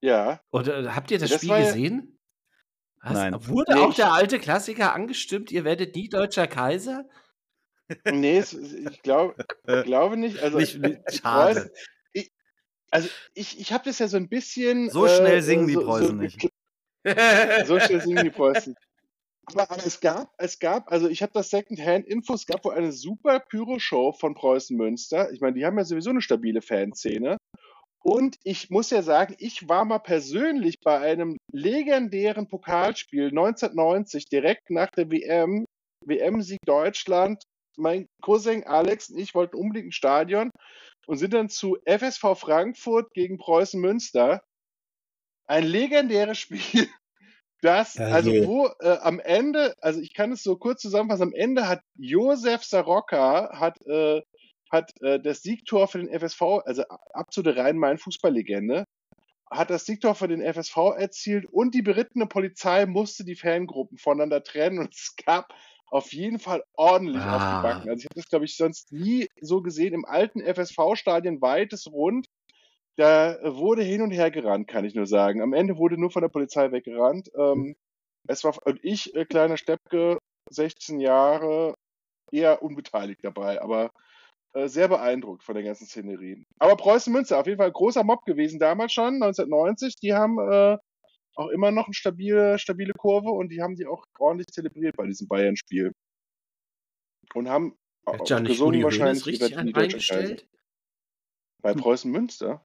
[0.01, 2.19] Ja, Oder habt ihr das, Das Spiel ja- gesehen?
[3.03, 3.13] Was?
[3.13, 3.35] Nein.
[3.49, 7.05] Wurde Nee, auch der alte Klassiker angestimmt, ihr werdet nie deutscher Kaiser?
[8.11, 9.35] Nee, ich glaube,
[9.85, 10.43] glaube nicht.
[10.43, 11.73] Also, Nicht- nicht- die schade.
[12.13, 12.31] Ich,
[12.91, 14.91] also ich, ich habe das ja so ein bisschen.
[14.91, 16.49] So schnell singen die Preußen nicht.
[17.67, 18.75] So schnell singen die Preußen.
[19.47, 22.93] Aber, aber es gab, es gab, also ich habe das Secondhand-Info, es gab wohl eine
[22.93, 25.33] super Pyro-Show von Preußen Münster.
[25.33, 27.37] Ich meine, die haben ja sowieso eine stabile Fanszene.
[28.03, 34.71] Und ich muss ja sagen, ich war mal persönlich bei einem legendären Pokalspiel 1990, direkt
[34.71, 35.65] nach der WM,
[36.07, 37.43] WM-Sieg Deutschland.
[37.81, 40.51] Mein Cousin Alex und ich wollten unbedingt ein Stadion
[41.07, 44.43] und sind dann zu FSV Frankfurt gegen Preußen Münster.
[45.47, 46.61] Ein legendäres Spiel.
[47.63, 51.35] Das, Ja, also wo äh, am Ende, also ich kann es so kurz zusammenfassen, am
[51.35, 54.23] Ende hat Josef Sarocca hat, äh,
[54.71, 58.87] hat äh, das Siegtor für den FSV, also ab zu der Rhein-Main Fußballlegende,
[59.51, 64.43] hat das Siegtor für den FSV erzielt und die berittene Polizei musste die Fangruppen voneinander
[64.43, 65.53] trennen und es gab
[65.91, 67.51] auf jeden Fall ordentlich auf Ah.
[67.51, 67.89] die Backen.
[67.91, 69.95] Also ich habe das, glaube ich, sonst nie so gesehen.
[69.95, 72.27] Im alten FSV-Stadion weites Rund,
[72.97, 75.43] da wurde hin und her gerannt, kann ich nur sagen.
[75.43, 77.31] Am Ende wurde nur von der Polizei weggerannt.
[77.39, 77.75] Ähm,
[78.29, 80.19] es war, und ich, äh, kleiner Steppke,
[80.51, 81.75] 16 Jahre,
[82.33, 83.91] eher unbeteiligt dabei, aber
[84.55, 86.45] äh, sehr beeindruckt von der ganzen Szenerie.
[86.59, 89.97] Aber Preußen Münster, auf jeden Fall großer Mob gewesen damals schon, 1990.
[90.03, 90.79] Die haben äh,
[91.41, 95.07] auch immer noch eine stabile, stabile Kurve und die haben die auch ordentlich zelebriert bei
[95.07, 95.93] diesem Bayern-Spiel.
[97.35, 97.77] Und haben
[98.07, 100.47] Hat auch ja nicht gesungen wahrscheinlich richtig die reingestellt?
[101.63, 102.65] Bei Preußen Münster?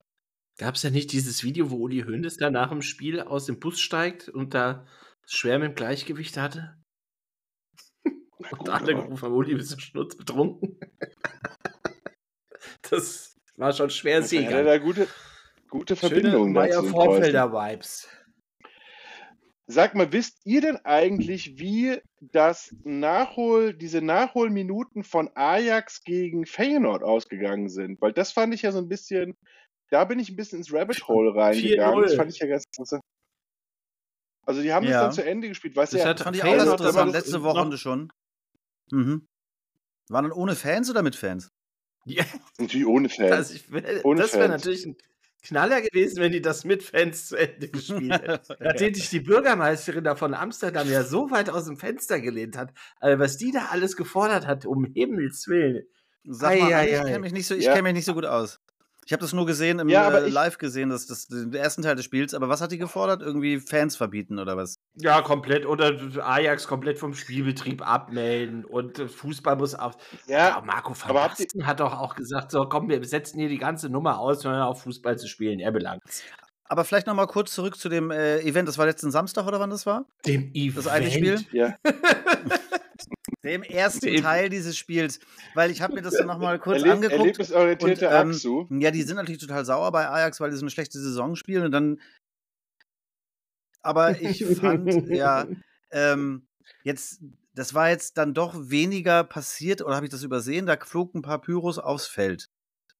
[0.58, 3.60] Gab es ja nicht dieses Video, wo Uli Hoeneß da nach dem Spiel aus dem
[3.60, 4.86] Bus steigt und da
[5.26, 6.82] schwer mit dem Gleichgewicht hatte?
[8.38, 10.80] Na Und gut, alle gerufen haben, Uli, bist du schnurzbetrunken?
[12.88, 14.62] Das war schon schwer Ja, Sieger.
[14.62, 15.08] da gute,
[15.68, 16.54] gute Schöne Verbindung.
[16.54, 16.92] da zu Meyer den Preußen.
[16.92, 18.08] Vorfelder Vibes.
[19.68, 27.02] Sag mal, wisst ihr denn eigentlich, wie das Nachhol, diese Nachholminuten von Ajax gegen Feyenoord
[27.02, 28.00] ausgegangen sind?
[28.00, 29.36] Weil das fand ich ja so ein bisschen,
[29.90, 32.02] da bin ich ein bisschen ins Rabbit Hole reingegangen.
[32.02, 32.16] Das 4-0.
[32.16, 33.02] fand ich ja ganz interessant.
[34.46, 34.92] Also die haben Ja.
[34.92, 35.74] das dann zu Ende gespielt.
[35.74, 37.12] Weißt du, Das ja, hat- Das fand ich auch interessant.
[37.12, 38.12] Letzte Woche schon.
[38.92, 39.26] Mhm.
[40.08, 41.50] Waren dann ohne Fans oder mit Fans?
[42.04, 42.24] Ja,
[42.58, 43.30] natürlich ohne Fans.
[43.30, 44.62] das ich will- Ohne das wäre Fans.
[44.64, 44.96] natürlich ein
[45.46, 48.54] Knaller gewesen, wenn die das mit Fans zu Ende gespielt hätten.
[48.60, 52.72] Nachdem sich die Bürgermeisterin da von Amsterdam ja so weit aus dem Fenster gelehnt hat,
[53.00, 55.84] also was die da alles gefordert hat, um Himmels Willen.
[56.24, 57.04] Sag mal, Ei, ich ei, ei.
[57.04, 57.74] kenne mich, nicht so, ich Ja.
[57.74, 58.55] kenn mich nicht so gut aus.
[59.06, 61.54] Ich habe das nur gesehen, im Ja, aber äh, ich- Live gesehen, das, das, den
[61.54, 62.34] ersten Teil des Spiels.
[62.34, 63.22] Aber was hat die gefordert?
[63.22, 64.80] Irgendwie Fans verbieten oder was?
[64.96, 65.64] Ja, komplett.
[65.64, 69.96] Oder Ajax komplett vom Spielbetrieb abmelden und Fußball muss auf.
[70.26, 71.30] Ja, ja, Marco van
[71.66, 74.82] hat doch auch gesagt: So, komm, wir setzen hier die ganze Nummer aus, um auf
[74.82, 75.60] Fußball zu spielen.
[75.60, 76.02] Er belangt
[76.64, 78.66] Aber vielleicht noch mal kurz zurück zu dem äh, Event.
[78.66, 80.06] Das war letzten Samstag oder wann das war?
[80.26, 80.78] Dem Event.
[80.78, 81.40] Das eine Spiel?
[81.52, 81.76] ja.
[83.44, 85.20] Dem ersten Dem- Teil dieses Spiels.
[85.54, 87.18] Weil ich habe mir das dann noch mal kurz Erleb angeguckt.
[87.20, 88.66] erlebnisorientierte Und, ähm, Aksu.
[88.70, 91.64] Ja, die sind natürlich total sauer bei Ajax, weil die so eine schlechte Saison spielen.
[91.64, 92.00] Und dann.
[93.82, 95.46] Aber ich fand, ja,
[95.90, 96.46] ähm,
[96.82, 97.20] jetzt,
[97.54, 100.66] das war jetzt dann doch weniger passiert, oder habe ich das übersehen?
[100.66, 102.46] Da flogen ein paar Pyros aufs Feld.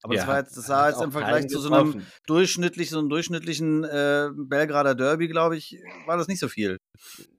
[0.03, 2.99] Aber das, Ja, war jetzt, das sah jetzt im Vergleich zu so einem durchschnittlichen, so
[3.01, 6.79] einem durchschnittlichen äh, Belgrader Derby, glaube ich, war das nicht so viel.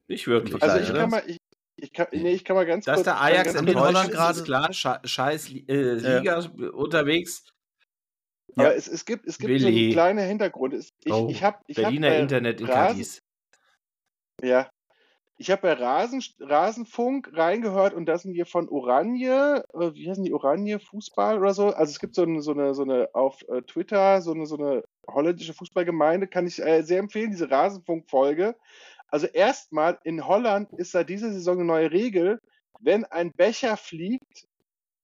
[0.10, 0.62] Nicht wirklich.
[0.62, 1.38] Also ich kann mal, ich,
[1.80, 3.06] ich kann, nee, ich kann mal ganz Dass kurz.
[3.06, 6.18] der Ajax in Holland gerade- klar, sche scheiß äh, Ja.
[6.18, 6.40] Liga
[6.74, 7.46] unterwegs.
[8.56, 8.72] Aber Ja.
[8.74, 10.74] es, es gibt, es gibt so einen kleinen Hintergrund.
[10.74, 13.22] Ich, Oh, ich habe, ich hab Berliner bei Internet in Rasen, Cadiz.
[14.42, 14.70] ja,
[15.40, 20.24] ich habe bei Rasen, Rasenfunk reingehört und da sind wir von Oranje, äh, wie heißen
[20.24, 21.68] die Oranje Fußball oder so.
[21.68, 24.58] Also es gibt so eine, so eine, so eine auf äh, Twitter so eine, so
[24.58, 28.56] eine holländische Fußballgemeinde, kann ich äh, sehr empfehlen, diese Rasenfunk-Folge.
[29.10, 32.40] Also erstmal in Holland ist seit dieser Saison eine neue Regel,
[32.80, 34.48] wenn ein Becher fliegt,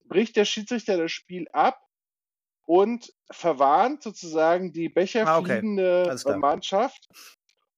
[0.06, 1.80] bricht der Schiedsrichter das Spiel ab
[2.66, 5.02] und verwarnt sozusagen die Ah, okay.
[5.02, 6.38] becherfliegende äh, klar.
[6.38, 7.08] Mannschaft.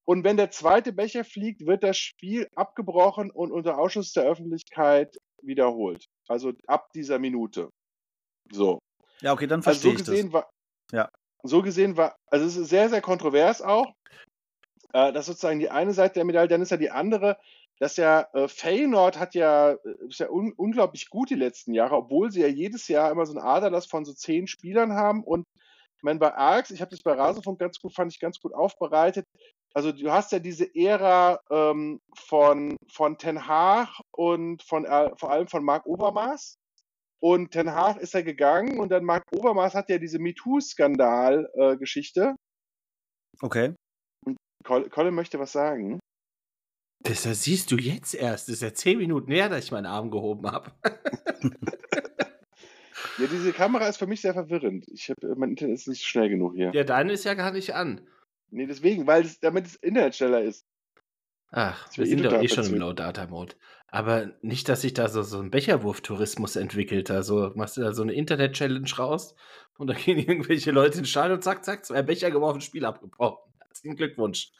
[0.04, 5.16] Und wenn der zweite Becher fliegt, wird das Spiel abgebrochen und unter Ausschuss der Öffentlichkeit
[5.42, 6.04] wiederholt.
[6.28, 7.70] Also ab dieser Minute.
[8.52, 8.78] So.
[9.20, 10.32] Ja, okay, dann Also verstehe so ich gesehen das.
[10.34, 10.50] war,
[10.92, 11.08] Ja.
[11.42, 13.92] so gesehen war, also es ist sehr, sehr kontrovers auch.
[14.92, 17.38] Äh, das ist sozusagen die eine Seite der Medaille, dann ist ja die andere,
[17.78, 21.96] dass ja äh, Feyenoord hat ja, äh, ist ja un unglaublich gut die letzten Jahre,
[21.96, 25.46] obwohl sie ja jedes Jahr immer so ein Aderlass von so zehn Spielern haben und
[25.96, 28.52] ich meine, bei Ajax, ich habe das bei Rasenfunk ganz gut, fand ich ganz gut
[28.52, 29.26] aufbereitet.
[29.72, 35.30] Also du hast ja diese Ära ähm, von, von Ten Haag und von äh, vor
[35.30, 36.58] allem von Marc Overmars.
[37.18, 42.36] Und Ten Haag ist ja gegangen und dann Marc Overmars hat ja diese MeToo-Skandal-Geschichte.
[43.40, 43.74] Okay.
[44.66, 46.00] Col Colin möchte was sagen.
[47.00, 48.48] Das, siehst du jetzt erst.
[48.48, 50.72] Das ist ja zehn Minuten her, dass ich meinen Arm gehoben habe.
[53.18, 54.86] Ja, diese Kamera ist für mich sehr verwirrend.
[54.88, 56.70] Ich hab, mein Internet ist nicht schnell genug hier.
[56.74, 58.06] Ja, deine ist ja gar nicht an.
[58.50, 60.66] Nee, deswegen, weil es, damit das Internet schneller ist.
[61.50, 62.74] Ach, Das wir sind doch eh schon im.
[62.74, 63.54] Low-Data-Mode.
[63.88, 67.10] Aber nicht, dass sich da so, so ein Becherwurf-Tourismus entwickelt.
[67.10, 69.34] Also machst du da so eine Internet-Challenge raus
[69.78, 72.84] und dann gehen irgendwelche Leute in den Stadion und zack, zack, zwei Becher geworfen, Spiel
[72.84, 73.38] abgebrochen.
[73.76, 74.50] Herzlichen Glückwunsch.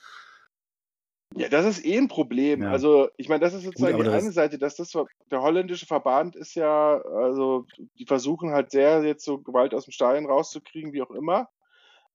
[1.35, 2.63] Ja, das ist eh ein Problem.
[2.63, 2.71] Ja.
[2.71, 4.93] Also, ich meine, das ist sozusagen aber die das- eine Seite, dass das
[5.31, 7.67] der holländische Verband ist ja, also
[7.99, 11.49] die versuchen halt sehr, jetzt so Gewalt aus dem Stadion rauszukriegen, wie auch immer.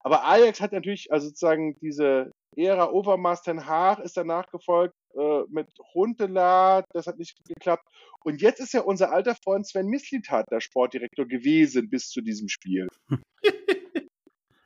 [0.00, 5.42] Aber Ajax hat natürlich, also sozusagen diese Ära Overmars Ten Haag ist danach gefolgt äh,
[5.48, 7.86] mit Huntelaar, das hat nicht geklappt.
[8.24, 12.48] Und jetzt ist ja unser alter Freund Sven Mislintat der Sportdirektor gewesen bis zu diesem
[12.48, 12.88] Spiel.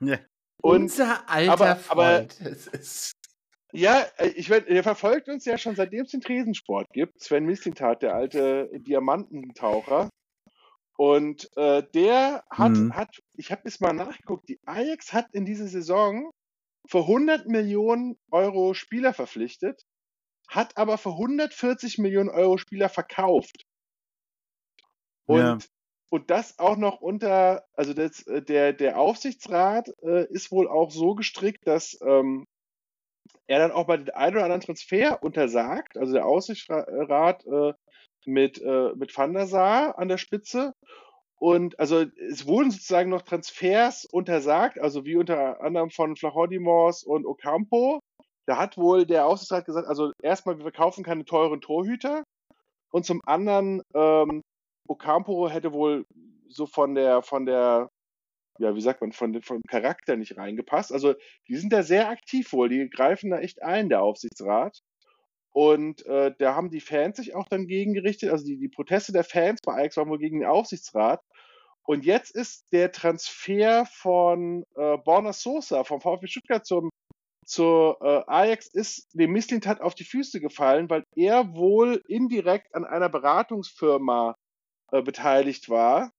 [0.00, 0.18] Ja.
[0.66, 2.40] Und Unser alter aber- aber- Freund.
[2.40, 3.12] Ist,
[3.72, 7.20] Ja, äh, ich werd, er verfolgt uns ja schon seitdem es den Tresensport gibt.
[7.20, 10.08] Sven Mislintat, der alte Diamantentaucher.
[10.96, 12.96] Und äh, der hat, Mhm.
[12.96, 16.30] hat ich habe jetzt mal nachgeguckt, die Ajax hat in dieser Saison
[16.88, 19.82] für 100 Millionen Euro Spieler verpflichtet,
[20.48, 23.62] hat aber für 140 Millionen Euro Spieler verkauft.
[25.26, 25.58] Und, Ja.
[26.10, 30.90] Und das auch noch unter, also das, äh, der, der Aufsichtsrat äh, ist wohl auch
[30.90, 32.46] so gestrickt, dass ähm,
[33.46, 37.72] er dann auch bei den einen oder anderen Transfer untersagt, also der Aufsichtsrat äh,
[38.24, 40.72] mit, äh, mit Van der Sar an der Spitze.
[41.38, 47.26] Und also es wurden sozusagen noch Transfers untersagt, also wie unter anderem von Flachodimos und
[47.26, 48.00] Ocampo.
[48.46, 52.22] Da hat wohl der Aufsichtsrat gesagt, also erstmal, wir verkaufen keine teuren Torhüter.
[52.90, 54.42] Und zum anderen, ähm,
[54.88, 56.06] Ocampo hätte wohl
[56.48, 57.90] so von der, von der
[58.58, 60.92] ja, wie sagt man, von, vom Charakter nicht reingepasst.
[60.92, 61.14] Also
[61.48, 64.80] die sind da sehr aktiv wohl, die greifen da echt ein, der Aufsichtsrat.
[65.52, 68.30] Und äh, da haben die Fans sich auch dann gegen gerichtet.
[68.30, 71.22] Also die, die Proteste der Fans bei Ajax waren wohl gegen den Aufsichtsrat.
[71.82, 76.90] Und jetzt ist der Transfer von äh, Borna Sosa vom VfB Stuttgart zum,
[77.46, 82.84] zur äh, Ajax ist dem Misslintat auf die Füße gefallen, weil er wohl indirekt an
[82.84, 84.34] einer Beratungsfirma
[84.92, 86.12] äh, beteiligt war,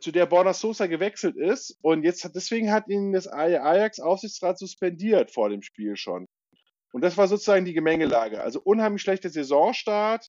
[0.00, 1.78] zu der Borna Sosa gewechselt ist.
[1.80, 6.26] Und jetzt hat, deswegen hat ihn das Ajax-Aufsichtsrat suspendiert vor dem Spiel schon.
[6.92, 8.42] Und das war sozusagen die Gemengelage.
[8.42, 10.28] Also unheimlich schlechter Saisonstart.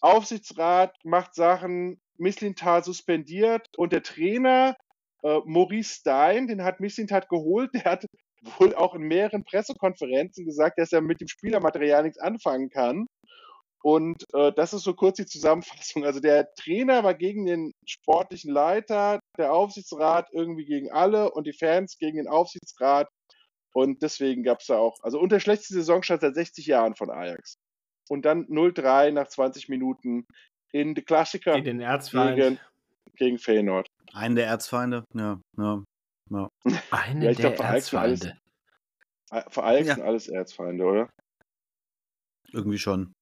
[0.00, 4.76] Aufsichtsrat macht Sachen, Misslintat suspendiert und der Trainer
[5.22, 8.06] äh, Maurice Stein, den hat Misslintat geholt, der hat
[8.58, 13.06] wohl auch in mehreren Pressekonferenzen gesagt, dass er mit dem Spielermaterial nichts anfangen kann.
[13.86, 16.04] Und äh, das ist so kurz die Zusammenfassung.
[16.04, 21.52] Also der Trainer war gegen den sportlichen Leiter, der Aufsichtsrat irgendwie gegen alle und die
[21.52, 23.08] Fans gegen den Aufsichtsrat.
[23.72, 27.54] Und deswegen gab es da auch, also unter schlechteste Saisonstart seit 60 Jahren von Ajax.
[28.08, 30.26] Und dann 0-3 nach 20 Minuten
[30.72, 32.34] in der Klassiker Gegen den Erzfeind.
[32.36, 32.58] gegen,
[33.14, 33.86] gegen Feyenoord.
[34.14, 35.40] Einen der Erzfeinde, ja.
[35.58, 35.82] ja.
[36.90, 38.36] Eine Ja, ich der glaub, alles- Erzfeinde.
[39.30, 39.94] Äh, Für Ajax Ja.
[39.94, 41.08] sind alles Erzfeinde, oder?
[42.52, 43.12] Irgendwie schon.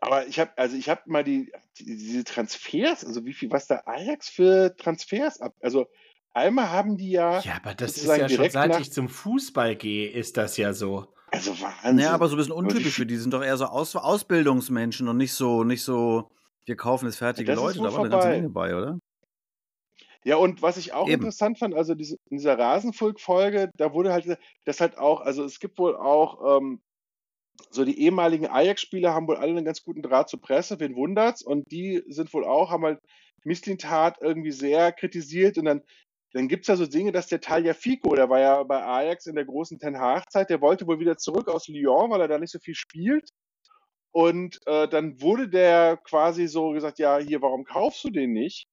[0.00, 3.66] Aber ich habe, also ich habe mal die, die, diese Transfers, also wie viel, was
[3.66, 5.86] da Ajax für Transfers ab, also
[6.32, 10.10] einmal haben die ja, Ja, aber das ist ja schon seit ich zum Fußball gehe,
[10.10, 11.14] ist das ja so.
[11.30, 11.98] also Wahnsinn.
[11.98, 13.16] Ja, aber so ein bisschen wie untypisch für die.
[13.16, 16.30] sind doch eher so Aus Ausbildungsmenschen und nicht so, nicht so,
[16.66, 17.78] wir kaufen jetzt fertige ist Leute.
[17.78, 18.28] Da war eine ganze.
[18.28, 18.98] Menge bei, oder?
[20.24, 21.22] Ja, und was ich auch Eben.
[21.22, 25.60] interessant fand, also diese, in dieser Rasenfunk-Folge, da wurde halt, das halt auch, also es
[25.60, 26.80] gibt wohl auch, ähm,
[27.76, 31.42] so die ehemaligen Ajax-Spieler haben wohl alle einen ganz guten Draht zur Presse, wen wundert's,
[31.42, 33.00] und die sind wohl auch, haben halt
[33.44, 35.82] Misslintat irgendwie sehr kritisiert und dann,
[36.32, 39.36] dann gibt's ja so Dinge, dass der Talia Fico, der war ja bei Ajax in
[39.36, 42.52] der großen Ten Hag-Zeit, der wollte wohl wieder zurück aus Lyon, weil er da nicht
[42.52, 43.30] so viel spielt.
[44.12, 48.66] Und äh, dann wurde der quasi so gesagt, ja, hier, warum kaufst du den nicht?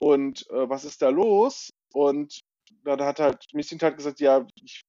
[0.00, 1.70] Und äh, was ist da los?
[1.92, 2.40] Und
[2.84, 4.82] dann hat halt Misslintat gesagt, ja, ich,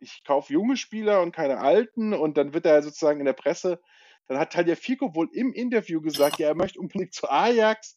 [0.00, 2.12] ich kaufe junge Spieler und keine alten.
[2.14, 3.80] Und dann wird er sozusagen in der Presse,
[4.26, 7.96] dann hat Talia Fico wohl im Interview gesagt, ja, er möchte unbedingt zu Ajax.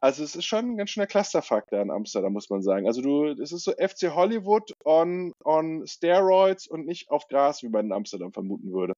[0.00, 2.86] Also es ist schon ein ganz schöner Clusterfuck da in Amsterdam, muss man sagen.
[2.86, 7.68] Also du, es ist so FC Hollywood on, on Steroids und nicht auf Gras, wie
[7.68, 8.92] man in Amsterdam vermuten würde.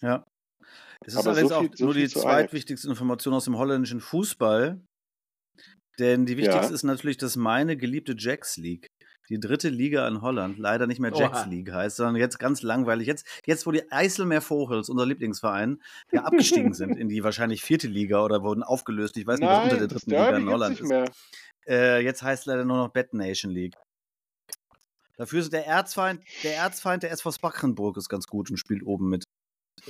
[0.00, 0.24] Ja.
[1.04, 4.00] Es ist Aber so allerdings viel- auch so nur die zweitwichtigste Information aus dem holländischen
[4.00, 4.80] Fußball.
[5.98, 6.74] Denn die wichtigste Ja.
[6.74, 8.86] ist natürlich, dass meine geliebte Jacks League,
[9.28, 11.48] die dritte Liga in Holland, leider nicht mehr Jacks Oha.
[11.48, 13.06] League heißt, sondern jetzt ganz langweilig.
[13.06, 17.88] Jetzt, jetzt wo die Eiselmeer Vogels, unser Lieblingsverein, ja abgestiegen sind in die wahrscheinlich vierte
[17.88, 19.16] Liga oder wurden aufgelöst.
[19.16, 20.92] Ich weiß nicht, was unter der Nein, dritten Liga in Holland ist.
[21.66, 23.74] Äh, jetzt heißt leider nur noch Bad Nation League.
[25.18, 29.08] Dafür ist der Erzfeind, der Erzfeind der SV Spackenburg ist ganz gut und spielt oben
[29.08, 29.24] mit.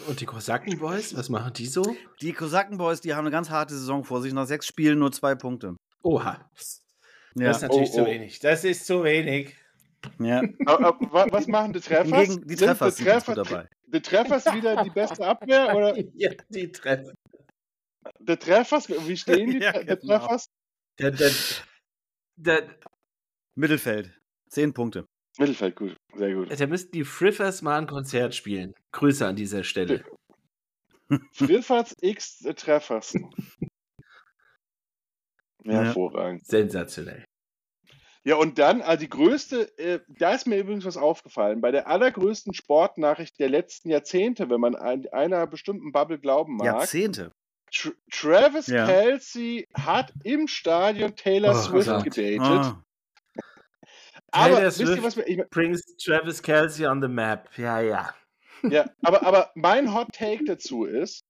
[0.06, 1.96] Und die Kosakenboys, was machen die so?
[2.20, 4.32] Die Kosakenboys, die haben eine ganz harte Saison vor sich.
[4.32, 5.76] Nach sechs Spielen nur zwei Punkte.
[6.02, 6.50] Oha.
[7.40, 8.06] Ja, Das ist natürlich Oh, zu oh.
[8.06, 8.38] wenig.
[8.40, 9.56] Das ist zu wenig.
[10.18, 10.42] ja.
[10.66, 12.06] Aber, aber, wa- was machen die Treffers?
[12.28, 13.68] Hingegen die Sind Treffers die sind Treffers, dabei.
[13.86, 15.72] die Treffers wieder die beste Abwehr?
[15.76, 17.14] Oder ja, die treffen.
[18.20, 19.96] die Treffers, wie stehen die Ja, genau.
[20.18, 20.46] Treffers?
[20.98, 21.30] Der, der,
[22.36, 22.78] der,
[23.56, 24.16] Mittelfeld.
[24.50, 25.04] Zehn Punkte.
[25.38, 26.60] Mittelfeld, gut, sehr gut.
[26.60, 28.74] da müssten die Friffers mal ein Konzert spielen.
[28.92, 30.04] Grüße an dieser Stelle.
[31.32, 33.14] Friffers X Treffers.
[35.64, 35.82] Ja.
[35.84, 36.44] Hervorragend.
[36.46, 37.24] Sensationell.
[38.24, 41.86] Ja, und dann, also die größte, äh, da ist mir übrigens was aufgefallen, bei der
[41.88, 47.32] allergrößten Sportnachricht der letzten Jahrzehnte, wenn man ein, einer bestimmten Bubble glauben mag, Jahrzehnte.
[47.72, 48.86] Tr Travis Ja.
[48.86, 52.04] Kelsey hat im Stadion Taylor Oh, Swift Gott.
[52.04, 52.40] gedatet.
[52.40, 52.82] Ah,
[54.30, 57.48] Aber Taylor wisst ihr, was mir, ich, brings Travis Kelsey on the map.
[57.56, 58.14] Ja, ja.
[58.62, 61.24] Ja, aber, aber mein Hot Take dazu ist,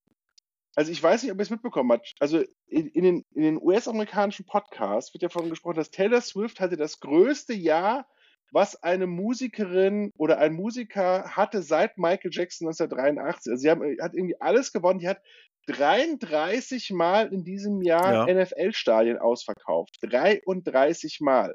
[0.74, 3.60] also ich weiß nicht, ob ihr es mitbekommen habt, also in, in den, in den
[3.60, 8.06] US-amerikanischen Podcasts wird ja davon gesprochen, dass Taylor Swift hatte das größte Jahr,
[8.52, 13.50] was eine Musikerin oder ein Musiker hatte seit Michael Jackson 1983.
[13.50, 15.00] Also sie haben, hat irgendwie alles gewonnen.
[15.00, 15.20] Die hat
[15.66, 18.34] 33 Mal in diesem Jahr Ja.
[18.34, 19.98] NFL-Stadien ausverkauft.
[20.02, 21.54] 33 Mal.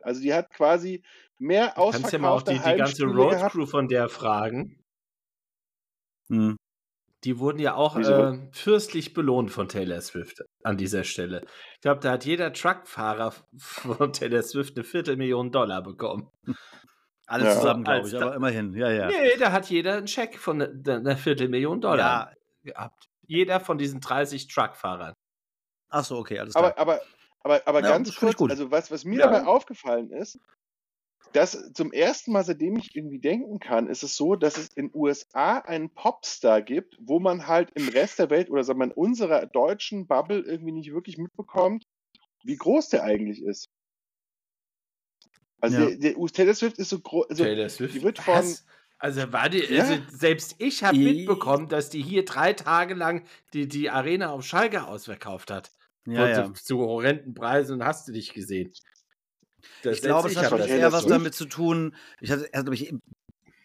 [0.00, 1.04] Also die hat quasi
[1.38, 3.52] mehr Kannst ja mal auch die, die ganze Heimspiele Road gehabt.
[3.52, 4.78] Crew von der fragen.
[6.28, 6.56] hm.
[7.24, 11.44] Die wurden ja auch äh, fürstlich belohnt von Taylor Swift an dieser Stelle.
[11.76, 16.28] Ich glaube, da hat jeder Truckfahrer von Taylor Swift eine Viertelmillion Dollar bekommen.
[17.26, 17.60] Alles Ja.
[17.60, 18.74] zusammen, glaube ich, da- aber immerhin.
[18.74, 19.06] Ja, ja.
[19.06, 22.32] Nee, da hat jeder einen Scheck von ne- ne- einer Viertelmillion Dollar
[22.64, 22.72] Ja.
[22.72, 23.08] gehabt.
[23.26, 25.14] Jeder von diesen 30 Truckfahrern.
[25.90, 26.76] Ach so, okay, alles klar.
[26.76, 27.00] Aber, aber,
[27.44, 28.50] Aber, aber Ja, ganz kurz, gut.
[28.52, 29.26] also was, was mir Ja.
[29.26, 30.38] dabei aufgefallen ist,
[31.32, 34.90] dass zum ersten Mal, seitdem ich irgendwie denken kann, ist es so, dass es in
[34.94, 38.92] USA einen Popstar gibt, wo man halt im Rest der Welt oder sagen wir in
[38.92, 41.84] unserer deutschen Bubble irgendwie nicht wirklich mitbekommt,
[42.44, 43.68] wie groß der eigentlich ist.
[45.60, 45.86] Also Ja.
[45.96, 47.94] der, der Taylor Swift ist so groß, also Taylor Swift.
[47.94, 48.64] die wird von- Was?
[48.98, 49.82] Also war die, Ja.
[49.82, 54.44] also selbst ich habe mitbekommen, dass die hier drei Tage lang die, die Arena auf
[54.44, 55.72] Schalke ausverkauft hat.
[56.06, 56.54] Ja, ja.
[56.54, 58.72] Zu, zu horrenden Preisen und hast du dich gesehen.
[59.82, 61.94] Das Ich glaube, es hat eher was damit zu tun.
[62.20, 62.92] Ich hatte, erst, glaub ich,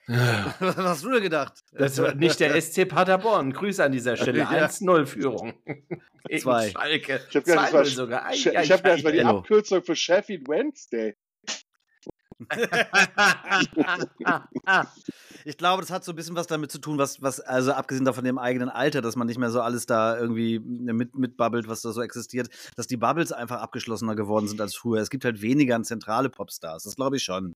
[0.08, 1.54] das was hast du denn gedacht?
[1.72, 3.52] war nicht der SC Paderborn.
[3.52, 4.40] Grüße an dieser Stelle.
[4.52, 4.66] Ja.
[4.68, 5.54] 1-0-Führung.
[5.66, 6.70] Gegen Zwei.
[6.70, 7.22] Schalke.
[7.30, 8.26] Ich habe gedacht, das war, 2-0 sogar.
[8.26, 9.20] Ei, Sch- ei, ich hab gedacht, das war die.
[9.20, 9.40] Hello.
[9.40, 11.16] Abkürzung für Sheffield Wednesday.
[15.48, 18.04] Ich glaube, das hat so ein bisschen was damit zu tun, was, was, also abgesehen
[18.04, 21.82] davon dem eigenen Alter, dass man nicht mehr so alles da irgendwie mit, mitbabbelt, was
[21.82, 25.00] da so existiert, dass die Bubbles einfach abgeschlossener geworden sind als früher.
[25.02, 27.54] Es gibt halt weniger zentrale Popstars, das glaube ich schon.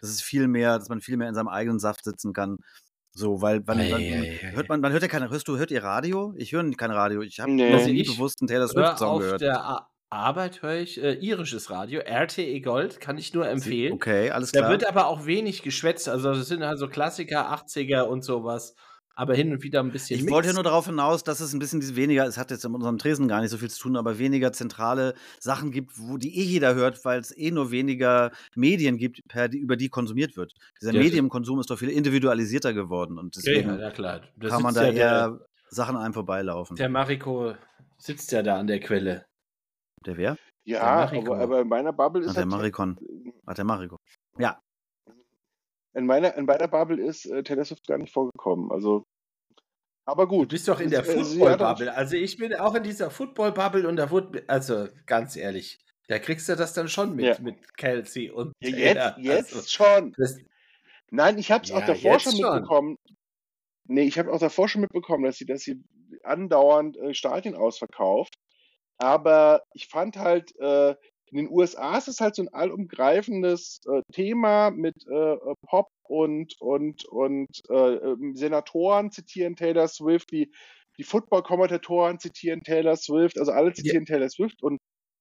[0.00, 2.58] Das ist viel mehr, dass man viel mehr in seinem eigenen Saft sitzen kann.
[3.14, 4.52] So, weil wann, Ei, ei, ei.
[4.54, 6.32] hört man, man hört ja keine, hörst du, hört ihr Radio?
[6.36, 7.22] Ich höre kein Radio.
[7.22, 7.72] Ich habe Nee.
[7.72, 9.40] noch nie bewusst einen Taylor Swift-Song gehört.
[9.40, 13.94] der A Arbeit höre ich äh, irisches Radio, RTE Gold, kann ich nur empfehlen.
[13.94, 14.70] Okay, alles Da klar.
[14.70, 16.08] wird aber auch wenig geschwätzt.
[16.08, 18.74] Also das sind also Klassiker, 80er und sowas.
[19.14, 20.32] Aber hin und wieder ein bisschen Ich Mix.
[20.32, 22.96] wollte ja nur darauf hinaus, dass es ein bisschen weniger, es hat jetzt in unserem
[22.96, 26.44] Tresen gar nicht so viel zu tun, aber weniger zentrale Sachen gibt, wo die eh
[26.44, 30.54] jeder hört, weil es eh nur weniger Medien gibt, per, über die konsumiert wird.
[30.80, 34.22] Dieser Ja, Medienkonsum ist doch viel individualisierter geworden und ja, deswegen ja, ja, klar.
[34.36, 36.76] Da kann man da ja der, eher Sachen an einem vorbeilaufen.
[36.76, 37.52] der Mariko
[37.98, 39.26] sitzt ja da an der Quelle.
[40.06, 40.36] Der wer?
[40.64, 41.34] Ja, Mariko.
[41.34, 42.98] aber, aber in meiner Bubble ist der halt- Marikon.
[43.46, 43.96] Ah, der Mariko.
[45.94, 48.70] in meiner, in meiner Bubble ist äh, Taylor Swift gar nicht vorgekommen.
[48.72, 49.04] Also,
[50.06, 50.48] aber Du gut.
[50.48, 51.94] bist doch in der Äh, sie hat Football-Bubble.
[51.94, 55.78] Also ich bin auch in dieser Football-Bubble und da wurde, also ganz ehrlich,
[56.08, 57.36] da kriegst du das dann schon mit, Ja.
[57.40, 59.16] mit Kelsey und Ja, Taylor.
[59.18, 60.12] jetzt, jetzt Also, schon.
[60.16, 60.38] das,
[61.10, 62.32] Nein, ich habe es Ja, auch davor schon.
[62.32, 62.96] mitbekommen.
[63.86, 65.82] Nee, ich habe auch davor schon mitbekommen, dass sie, dass sie
[66.22, 68.34] andauernd äh, Stadien ausverkauft.
[69.02, 70.94] Aber ich fand halt, äh,
[71.26, 75.88] in den USA ist es halt so ein allumgreifendes äh, Thema mit äh, äh, Pop
[76.04, 80.52] und, und, und äh, ähm, Senatoren zitieren Taylor Swift, die,
[80.98, 84.78] die Football-Kommentatoren zitieren Taylor Swift, also alle zitieren Taylor Swift und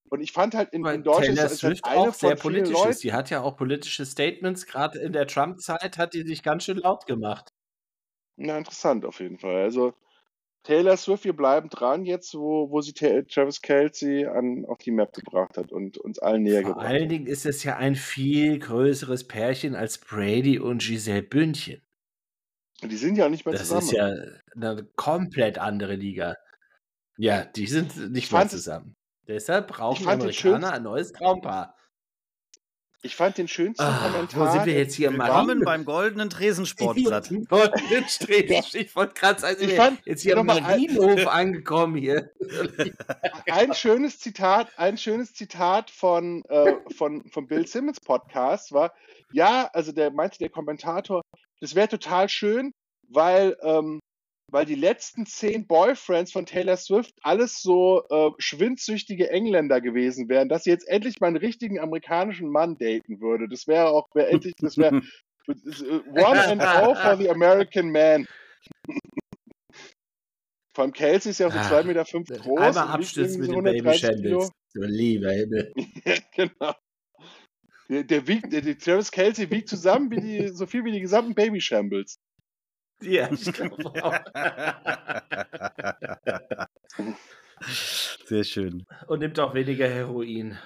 [0.09, 2.73] und ich fand halt in, in Deutschland Taylor ist halt Swift eine auch sehr politisch
[2.73, 3.03] Leuten, ist.
[3.03, 4.65] Die hat ja auch politische Statements.
[4.65, 7.47] Gerade in der Trump-Zeit hat die sich ganz schön laut gemacht.
[8.35, 9.55] Na, interessant auf jeden Fall.
[9.63, 9.93] Also
[10.63, 15.13] Taylor Swift, wir bleiben dran jetzt, wo, wo sie Travis Kelsey an, auf die Map
[15.13, 17.11] gebracht hat und uns allen näher Vor gebracht allen hat.
[17.11, 21.81] Dingen ist es ja ein viel größeres Pärchen als Brady und Giselle Bündchen.
[22.83, 23.81] Die sind ja nicht mehr Das zusammen.
[23.81, 24.13] ist ja
[24.55, 26.35] eine komplett andere Liga.
[27.17, 28.95] Ja, die sind nicht Ich mehr zusammen.
[29.27, 31.75] Deshalb brauchen Amerikaner ein neues Traumpaar.
[33.03, 34.47] Ich fand den schönsten Ah, Kommentar.
[34.47, 35.11] wo sind wir jetzt hier?
[35.11, 37.29] Willkommen Marino- beim goldenen Tresensportblatt.
[37.49, 38.75] Goldenen Strich.
[38.75, 42.31] Ich wollte gerade sagen, Ich fand- jetzt hier am Marienhof angekommen hier.
[43.47, 48.93] Ein schönes Zitat, ein schönes Zitat von, äh, von, von Bill Simmons Podcast war,
[49.33, 51.21] ja, also der meinte der Kommentator,
[51.59, 52.71] das wäre total schön,
[53.07, 53.99] weil, ähm,
[54.51, 60.49] weil die letzten zehn Boyfriends von Taylor Swift alles so äh, schwindsüchtige Engländer gewesen wären,
[60.49, 63.47] dass sie jetzt endlich mal einen richtigen amerikanischen Mann daten würde.
[63.47, 65.01] Das wäre auch, wäre endlich, das wäre
[65.47, 68.27] one and all for the American man.
[70.73, 72.77] Vor allem Kelsey ist ja auch so Ah, 2,5 Meter fünf groß.
[72.77, 74.39] Einmal irgendwie mit den Baby 130 Kilo.
[74.39, 74.51] Shambles.
[74.73, 75.73] Du lieber Himmel.
[76.05, 76.73] Ja, genau.
[77.89, 81.01] Der, der wiegt, der, der Travis Kelsey wiegt zusammen wie die, so viel wie die
[81.01, 82.19] gesamten Baby Shambles.
[83.01, 84.19] Ja, ich glaube auch.
[88.25, 88.85] Sehr schön.
[89.07, 90.57] Und nimmt auch weniger Heroin.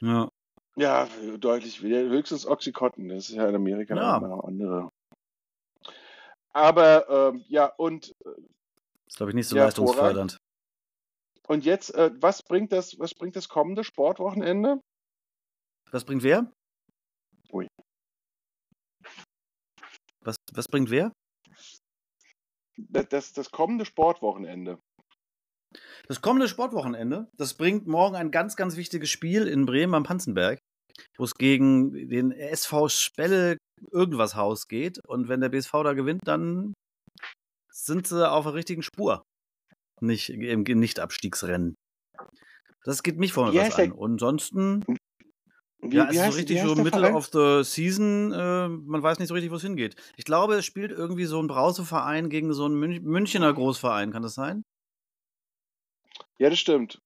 [0.00, 0.28] Ja.
[0.76, 1.82] Ja, deutlich.
[1.82, 2.00] weniger.
[2.10, 3.08] Höchstens Oxycontin.
[3.08, 4.18] Das ist ja in Amerika Ja.
[4.18, 4.90] noch eine andere.
[6.52, 8.12] Aber ähm, ja, und,
[9.06, 10.36] Ist, glaube ich, nicht so Ja, leistungsfördernd.
[11.48, 14.80] und jetzt, äh, was bringt das, was bringt das kommende Sportwochenende?
[15.90, 16.50] Was bringt wer?
[17.52, 17.66] Ui.
[20.20, 21.12] Was, was bringt wer?
[22.76, 24.78] Das, das, das kommende Sportwochenende.
[26.06, 30.58] Das kommende Sportwochenende, das bringt morgen ein ganz, ganz wichtiges Spiel in Bremen am Panzenberg,
[31.16, 33.56] wo es gegen den SV Spelle
[33.90, 35.00] irgendwas Haus geht.
[35.06, 36.74] Und wenn der BSV da gewinnt, dann
[37.72, 39.22] sind sie auf der richtigen Spur.
[40.00, 41.74] Nicht im Nicht-Abstiegsrennen.
[42.84, 43.92] Das geht mich vorne Wie was an.
[43.92, 44.84] Und ansonsten,
[45.90, 48.32] wie, ja, wie es ist so richtig so Mittel of the Season.
[48.32, 49.96] Äh, man weiß nicht so richtig, wo es hingeht.
[50.16, 54.10] Ich glaube, es spielt irgendwie so ein Brauseverein gegen so einen Münch Münchner Großverein.
[54.10, 54.64] Kann das sein?
[56.38, 57.02] Ja, das stimmt.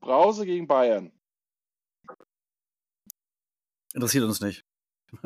[0.00, 1.10] Brause gegen Bayern.
[3.94, 4.64] Interessiert uns nicht.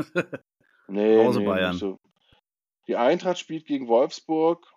[0.86, 1.72] nee, Brause nee, Bayern.
[1.72, 1.98] Nicht so.
[2.86, 4.72] Die Eintracht spielt gegen Wolfsburg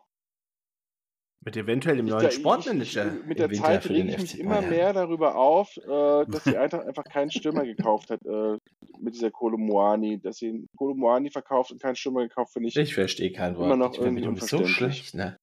[1.46, 3.06] mit eventuell dem Ich- neuen ich- Sportmanager.
[3.06, 4.70] Ich, mit im der Winter Zeit rege ich mich FC immer Bayern.
[4.72, 8.58] mehr darüber auf, äh, dass die Eintracht einfach keinen Stürmer gekauft hat äh,
[9.00, 10.20] mit dieser Kolomoani.
[10.20, 12.76] Dass sie Kolomoani verkauft und keinen Stürmer gekauft, finde ich.
[12.76, 13.68] Ich verstehe kein Wort.
[13.68, 15.38] Immer noch ich bin irgendwie wieder so schlecht, ne?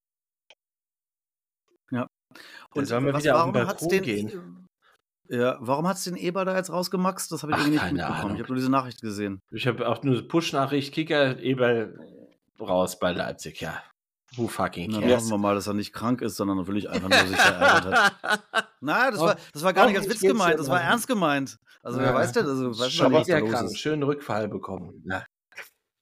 [1.91, 2.07] Ja.
[2.73, 4.67] Dann sollen wir was- wieder auf den warum hat's Balkon den, gehen.
[5.29, 7.31] Ja, warum hat es den Eber da jetzt rausgemaxt?
[7.31, 8.19] Das habe ich Ach, irgendwie nicht mitbekommen.
[8.19, 8.35] Ahnung.
[8.35, 9.39] Ich habe nur diese Nachricht gesehen.
[9.51, 11.97] Ich habe auch nur Push-Nachricht, Kicker, Eberl
[12.59, 13.81] raus bei Leipzig, ja.
[14.35, 15.21] Who fucking Na, dann cares?
[15.23, 17.85] hoffen wir mal, dass er nicht krank ist, sondern wirklich einfach nur sich verärgert
[18.21, 18.67] hat.
[18.81, 21.59] Nein, das war, das war gar nicht als Witz gemeint, ja das war ernst gemeint.
[21.83, 22.05] Also, Ja.
[22.05, 23.77] wer weiß denn, also, weiß Schon man was da los krank, ist.
[23.79, 25.03] schönen Rückfall bekommen.
[25.05, 25.25] Ja.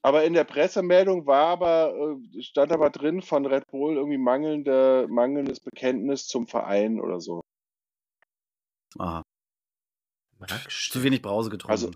[0.03, 1.93] Aber in der Pressemeldung war aber,
[2.35, 7.41] äh, stand aber drin von Red Bull irgendwie mangelnde, mangelndes Bekenntnis zum Verein oder so.
[8.97, 9.21] Aha.
[10.69, 11.71] Zu wenig Brause getrunken.
[11.71, 11.91] Also-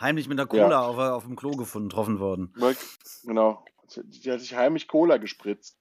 [0.00, 2.52] Heimlich mit einer Cola auf, auf dem Klo gefunden, getroffen worden.
[3.24, 3.64] Genau.
[4.04, 5.76] Die hat sich heimlich Cola gespritzt.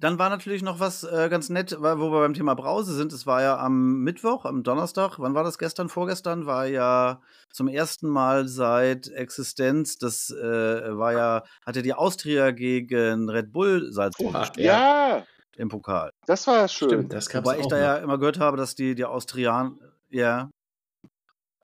[0.00, 3.12] Dann war natürlich noch was äh, ganz nett, weil, wo wir beim Thema Brause sind.
[3.12, 7.68] Es war ja am Mittwoch, am Donnerstag, wann war das gestern, vorgestern, war ja zum
[7.68, 14.32] ersten Mal seit Existenz, das äh, war ja, hatte die Austria gegen Red Bull Salzburg
[14.34, 15.24] gespielt Ja,
[15.56, 16.10] im Pokal.
[16.26, 16.88] das war schön.
[16.88, 17.82] Stimmt, das Wobei ich da noch.
[17.82, 19.76] ja immer gehört habe, dass die, die Austrianer,
[20.10, 20.50] ja,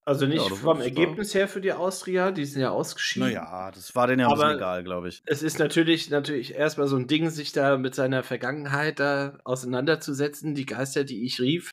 [0.09, 3.29] Also nicht Ja, vom Ergebnis her für die Austria, die sind ja ausgeschieden.
[3.29, 5.23] naja, das war denen ja bisschen egal, glaube ich.
[5.27, 10.55] Es ist natürlich, natürlich erstmal so ein Ding, sich da mit seiner Vergangenheit da auseinanderzusetzen.
[10.55, 11.73] Die Geister, die ich rief,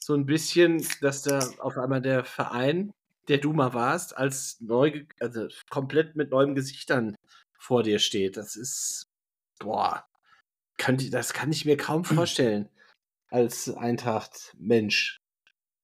[0.00, 2.90] so ein bisschen, dass da auf einmal der Verein,
[3.28, 7.14] der du mal warst, als neu, also komplett mit neuem Gesichtern
[7.60, 8.36] vor dir steht.
[8.36, 9.06] Das ist,
[9.60, 10.04] boah,
[10.78, 12.68] könnte, das kann ich mir kaum vorstellen,
[13.30, 15.18] als Eintracht-Mensch,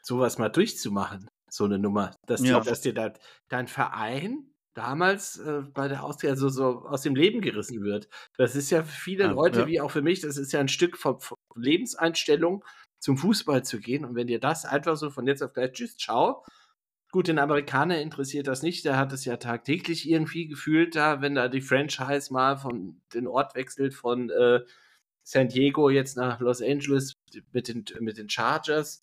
[0.02, 2.12] sowas mal durchzumachen, so eine Nummer.
[2.26, 2.60] Dass, Ja.
[2.60, 3.12] dir, dass dir da
[3.48, 8.08] dein Verein damals äh, bei der Austria so, so aus dem Leben gerissen wird.
[8.36, 9.66] Das ist ja für viele Ja, Leute, ja.
[9.68, 12.64] wie auch für mich, das ist ja ein Stück von, von Lebenseinstellung,
[12.98, 14.04] zum Fußball zu gehen.
[14.04, 16.44] Und wenn dir das einfach so von jetzt auf gleich, tschüss, ciao.
[17.12, 18.84] Gut, den Amerikaner interessiert das nicht.
[18.84, 23.28] Der hat es ja tagtäglich irgendwie gefühlt, da, wenn da die Franchise mal von den
[23.28, 24.60] Ort wechselt von äh,
[25.22, 27.12] San Diego jetzt nach Los Angeles
[27.52, 29.02] mit den, mit den Chargers.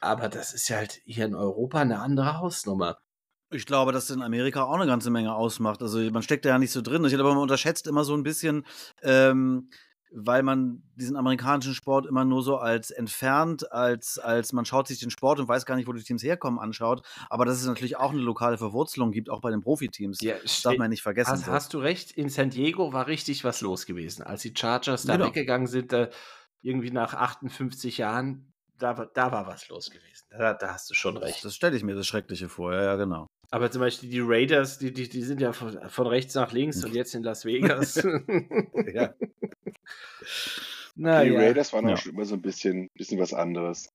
[0.00, 2.98] Aber das ist ja halt hier in Europa eine andere Hausnummer.
[3.50, 5.80] Ich glaube, dass in Amerika auch eine ganze Menge ausmacht.
[5.82, 7.04] Also man steckt da ja nicht so drin.
[7.04, 8.66] Ich glaube, man unterschätzt immer so ein bisschen,
[9.02, 9.70] ähm,
[10.16, 14.98] weil man diesen amerikanischen Sport immer nur so als entfernt, als, als man schaut sich
[15.00, 17.04] den Sport und weiß gar nicht, wo die Teams herkommen, anschaut.
[17.30, 20.20] Aber dass es natürlich auch eine lokale Verwurzelung gibt, auch bei den Profiteams.
[20.20, 21.32] Ja, das darf man ja nicht vergessen.
[21.32, 24.22] Hast, hast du recht, in San Diego war richtig was los gewesen.
[24.22, 25.26] Als die Chargers da Genau.
[25.26, 26.08] weggegangen sind, da
[26.62, 30.26] irgendwie nach 58 Jahren, da, war- da war was los gewesen.
[30.30, 31.44] Da, da hast du schon recht.
[31.44, 33.26] das stelle ich mir das Schreckliche vor, ja, ja, genau.
[33.50, 36.84] Aber zum Beispiel die Raiders, die, die, die sind ja von, von rechts nach links
[36.84, 37.96] und jetzt in Las Vegas.
[38.92, 39.14] Ja.
[40.96, 41.34] Die naja.
[41.40, 41.94] Raiders waren Ja.
[41.94, 43.88] auch schon immer so ein bisschen, bisschen was anderes.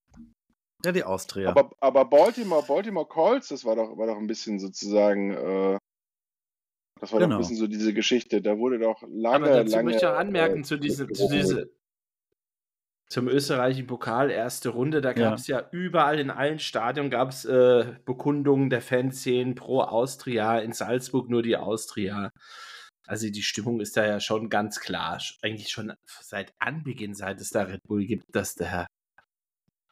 [0.83, 1.49] Ja, die Austria.
[1.49, 5.77] Aber, aber Baltimore, Baltimore Colts, das war doch, war doch ein bisschen sozusagen, äh,
[6.99, 7.35] das war doch Genau.
[7.37, 8.41] ein bisschen so diese Geschichte.
[8.41, 9.83] Da wurde doch lange, Aber dazu lange.
[9.85, 11.69] möchte ich auch anmerken, äh, zu, diese, zu diese,
[13.09, 15.29] zum österreichischen Pokal, erste Runde, da Ja.
[15.29, 15.67] gab es ja.
[15.71, 21.41] überall in allen Stadien gab es äh, Bekundungen der Fanszenen pro Austria, in Salzburg nur
[21.41, 22.29] die Austria.
[23.07, 27.49] Also die Stimmung ist da ja schon ganz klar, eigentlich schon seit Anbeginn, seit es
[27.49, 28.85] da Red Bull gibt, dass da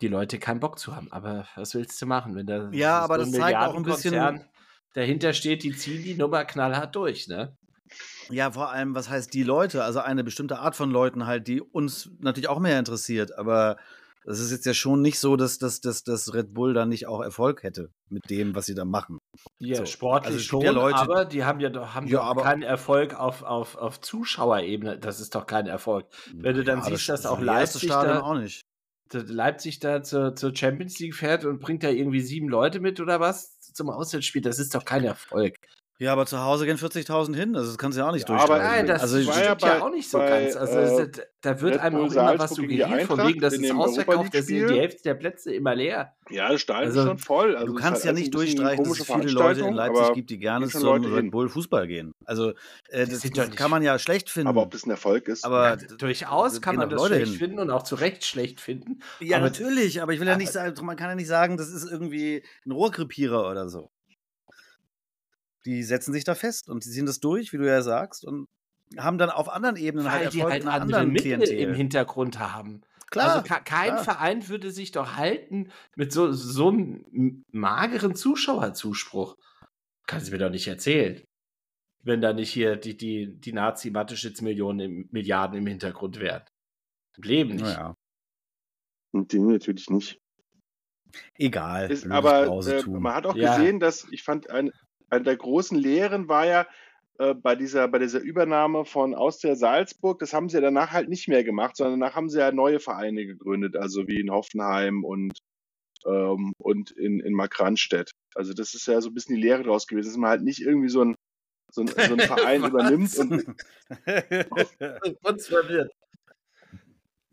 [0.01, 1.11] die Leute keinen Bock zu haben.
[1.11, 4.45] Aber was willst du machen, wenn da Ja, aber ein das zeigt auch ein bisschen-
[4.93, 7.55] dahinter steht, die ziehen die Nummer knallhart durch, ne?
[8.29, 9.83] Ja, vor allem, was heißt die Leute?
[9.83, 13.37] Also eine bestimmte Art von Leuten halt, die uns natürlich auch mehr interessiert.
[13.37, 13.77] Aber
[14.25, 17.07] es ist jetzt ja schon nicht so, dass, dass, dass, dass Red Bull da nicht
[17.07, 19.19] auch Erfolg hätte mit dem, was sie da machen.
[19.59, 19.85] Ja, So.
[19.85, 23.13] sportlich Also schon, ja Leute- aber die haben ja doch, haben Ja, doch keinen Erfolg
[23.17, 24.99] auf, auf, auf Zuschauerebene.
[24.99, 26.07] Das ist doch kein Erfolg.
[26.33, 28.61] Wenn du dann siehst, dass auch das erste Leipzig da- auch nicht.
[29.09, 32.99] dass Leipzig da zur, zur Champions League fährt und bringt da irgendwie sieben Leute mit
[32.99, 35.55] oder was zum Auswärtsspiel, das ist doch kein Erfolg.
[35.99, 37.55] Ja, aber zu Hause gehen 40.000 hin.
[37.55, 38.75] Also das kannst du ja auch nicht Ja, aber durchstreichen.
[38.75, 40.55] Nein, das also, stimmt ja ja, bei- auch nicht so bei, ganz.
[40.55, 44.41] Also äh, da, wird einem auch immer was suggeriert, von wegen, das ist ausverkauft, da
[44.43, 44.75] sind die.
[44.79, 46.13] Hälfte der Plätze immer leer.
[46.29, 47.55] Ja, das Stadion Also, ist schon voll.
[47.55, 50.13] Also du kannst halt ja alles nicht durchstreichen, dass es viele Leute in Leipzig aber
[50.13, 51.31] gibt, die gerne zum Red.
[51.31, 52.11] Bull Fußball gehen.
[52.25, 52.51] Also
[52.89, 54.49] äh, Das das, kann man ja schlecht finden.
[54.49, 57.39] Aber ob das ein Erfolg ist, Aber Ja, durchaus kann man das Leute schlecht hin.
[57.39, 58.99] finden und auch zu Recht schlecht finden.
[59.19, 61.57] Ja, Aber- natürlich, aber ich will ja nicht aber- sagen, man kann ja nicht sagen,
[61.57, 63.89] das ist irgendwie ein Rohrkrepierer oder so.
[65.67, 68.47] Die setzen sich da fest und die ziehen das durch, wie du ja sagst, und
[68.97, 71.37] haben dann auf anderen Ebenen halt Weil die Erfolg halt in einer andere anderen Mittel
[71.37, 71.59] Klientel.
[71.59, 72.81] im Hintergrund haben.
[73.09, 73.35] Klar.
[73.35, 74.03] also kein klar.
[74.03, 79.35] Verein würde sich doch halten mit so, so einem mageren Zuschauerzuspruch.
[80.07, 81.21] Kannst du mir doch nicht erzählen.
[82.03, 86.43] Wenn da nicht hier die, die, die Nazi-Mathe-Schitz-Millionen im, Milliarden im Hintergrund wären.
[87.17, 87.63] Im Leben nicht.
[87.63, 87.93] Naja,
[89.11, 90.17] Und die natürlich nicht.
[91.37, 91.91] egal.
[91.91, 93.57] Ist, aber äh, man hat auch Ja.
[93.57, 94.71] gesehen, dass ich fand, ein,
[95.09, 96.67] eine der großen Lehren war ja
[97.19, 101.09] äh, bei, dieser, bei dieser Übernahme von Austria Salzburg, das haben sie ja danach halt
[101.09, 105.03] nicht mehr gemacht, sondern danach haben sie ja neue Vereine gegründet, also wie in Hoffenheim
[105.03, 105.39] und,
[106.05, 108.11] ähm, und in, in Markranstädt.
[108.35, 110.61] Also das ist ja so ein bisschen die Lehre draus gewesen, dass man halt nicht
[110.61, 111.15] irgendwie so ein,
[111.71, 112.69] so ein, so ein Verein Was?
[112.69, 113.55] übernimmt und.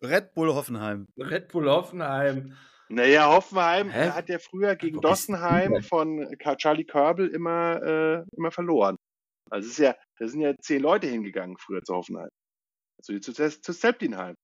[0.02, 1.06] Red Bull Hoffenheim.
[1.18, 2.56] Red Bull Hoffenheim.
[2.94, 4.10] Naja, Hoffenheim Hä?
[4.10, 6.28] hat ja früher gegen Dossenheim von
[6.58, 8.96] Charlie Körbel immer, äh, immer verloren.
[9.50, 12.28] Also es ist ja, da sind ja zehn Leute hingegangen früher zu Hoffenheim.
[12.98, 14.34] Also zu, zu Septinheim.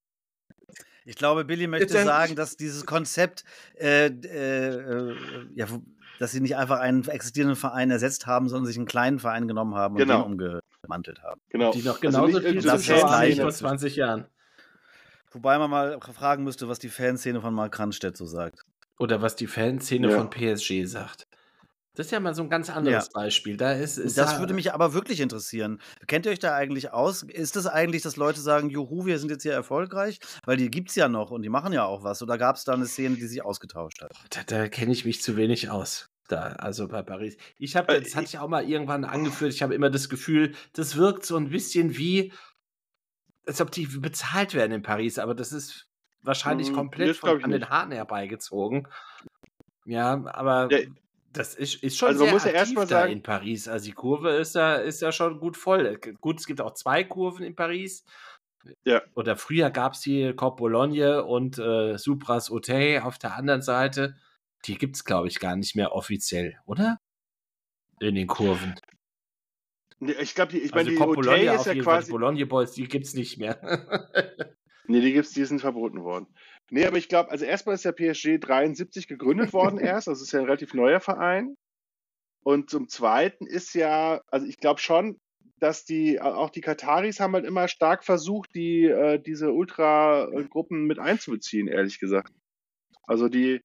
[1.04, 3.44] Ich glaube, Billy möchte Jetzt- sagen, dass dieses Konzept,
[3.78, 5.66] äh, äh, ja,
[6.18, 9.74] dass sie nicht einfach einen existierenden Verein ersetzt haben, sondern sich einen kleinen Verein genommen
[9.74, 10.24] haben und Genau.
[10.24, 10.32] den
[10.82, 11.40] umgemantelt haben.
[11.48, 11.72] Genau.
[11.72, 13.40] Die noch Also genauso nicht viel gleich.
[13.40, 14.26] vor 20 Jahren.
[15.32, 18.64] Wobei man mal fragen müsste, was die Fanszene von Mark Kranstedt so sagt.
[18.98, 20.16] Oder was die Fanszene Ja.
[20.16, 21.26] von PSG sagt.
[21.94, 23.56] Das ist ja mal so ein ganz anderes Beispiel.
[23.56, 25.80] Da ist, ist Das ja, würde mich aber wirklich interessieren.
[26.06, 27.22] Kennt ihr euch da eigentlich aus?
[27.24, 30.18] Ist es eigentlich, dass Leute sagen, juhu, wir sind jetzt hier erfolgreich?
[30.46, 32.22] Weil die gibt es ja noch und die machen ja auch was.
[32.22, 34.12] Oder gab es da eine Szene, die sich ausgetauscht hat?
[34.30, 36.08] Da, da kenne ich mich zu wenig aus.
[36.28, 37.36] Da, also bei Paris.
[37.58, 39.52] Ich habe, Äh, das hatte ich auch mal irgendwann angeführt.
[39.52, 42.32] Ich habe immer das Gefühl, das wirkt so ein bisschen wie,
[43.50, 45.88] als ob die bezahlt werden in Paris, aber das ist
[46.22, 47.68] wahrscheinlich Mm, komplett von, an den.
[47.68, 48.86] Haaren herbeigezogen.
[49.84, 50.86] Ja, aber Ja,
[51.32, 53.22] das ist, ist schon also man sehr muss ja aktiv erst mal da sagen- in
[53.22, 53.66] Paris.
[53.68, 55.98] Also die Kurve ist da, ist da schon gut voll.
[56.20, 58.04] Gut, es gibt auch zwei Kurven in Paris.
[58.84, 59.02] Ja.
[59.14, 64.16] Oder früher gab es die Cop Bologne und äh, Supras Hotel auf der anderen Seite.
[64.66, 66.98] Die gibt es, glaube ich, gar nicht mehr offiziell, oder?
[67.98, 68.74] In den Kurven.
[70.00, 71.74] Nee, Ich glaube, ich meine, Also die Hotel Bologne ist ja Fall.
[71.74, 72.10] Die quasi.
[72.10, 73.60] Bologne Boys, die gibt es nicht mehr.
[74.86, 76.26] Nee, die gibt's, die sind verboten worden.
[76.68, 80.32] Nee, aber ich glaube, also erstmal ist ja PSG 73 gegründet worden erst, also ist
[80.32, 81.54] ja ein relativ neuer Verein.
[82.42, 85.20] Und zum Zweiten ist ja, also ich glaube schon,
[85.60, 90.98] dass die, auch die Kataris haben halt immer stark versucht, die, äh, diese Ultra-Gruppen mit
[90.98, 92.32] einzubeziehen, ehrlich gesagt.
[93.04, 93.60] Also die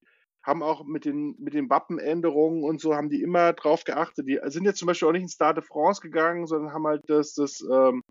[0.46, 4.28] haben auch mit den, mit den Wappenänderungen und so, haben die immer drauf geachtet.
[4.28, 7.02] Die sind jetzt zum Beispiel auch nicht ins Stade de France gegangen, sondern haben halt
[7.08, 8.04] das, das, ähm,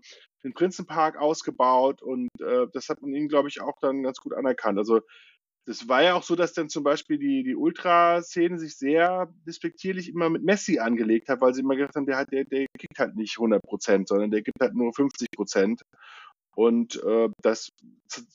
[0.43, 4.33] den Prinzenpark ausgebaut und äh, das hat man ihnen, glaube ich, auch dann ganz gut
[4.33, 4.77] anerkannt.
[4.77, 4.99] Also
[5.65, 10.09] das war ja auch so, dass dann zum Beispiel die, die Ultraszene sich sehr despektierlich
[10.09, 12.99] immer mit Messi angelegt hat, weil sie immer gedacht haben, der, hat, der, der kriegt
[12.99, 15.81] halt nicht 100 Prozent, sondern der gibt halt nur 50 Prozent.
[16.55, 17.73] Und äh, das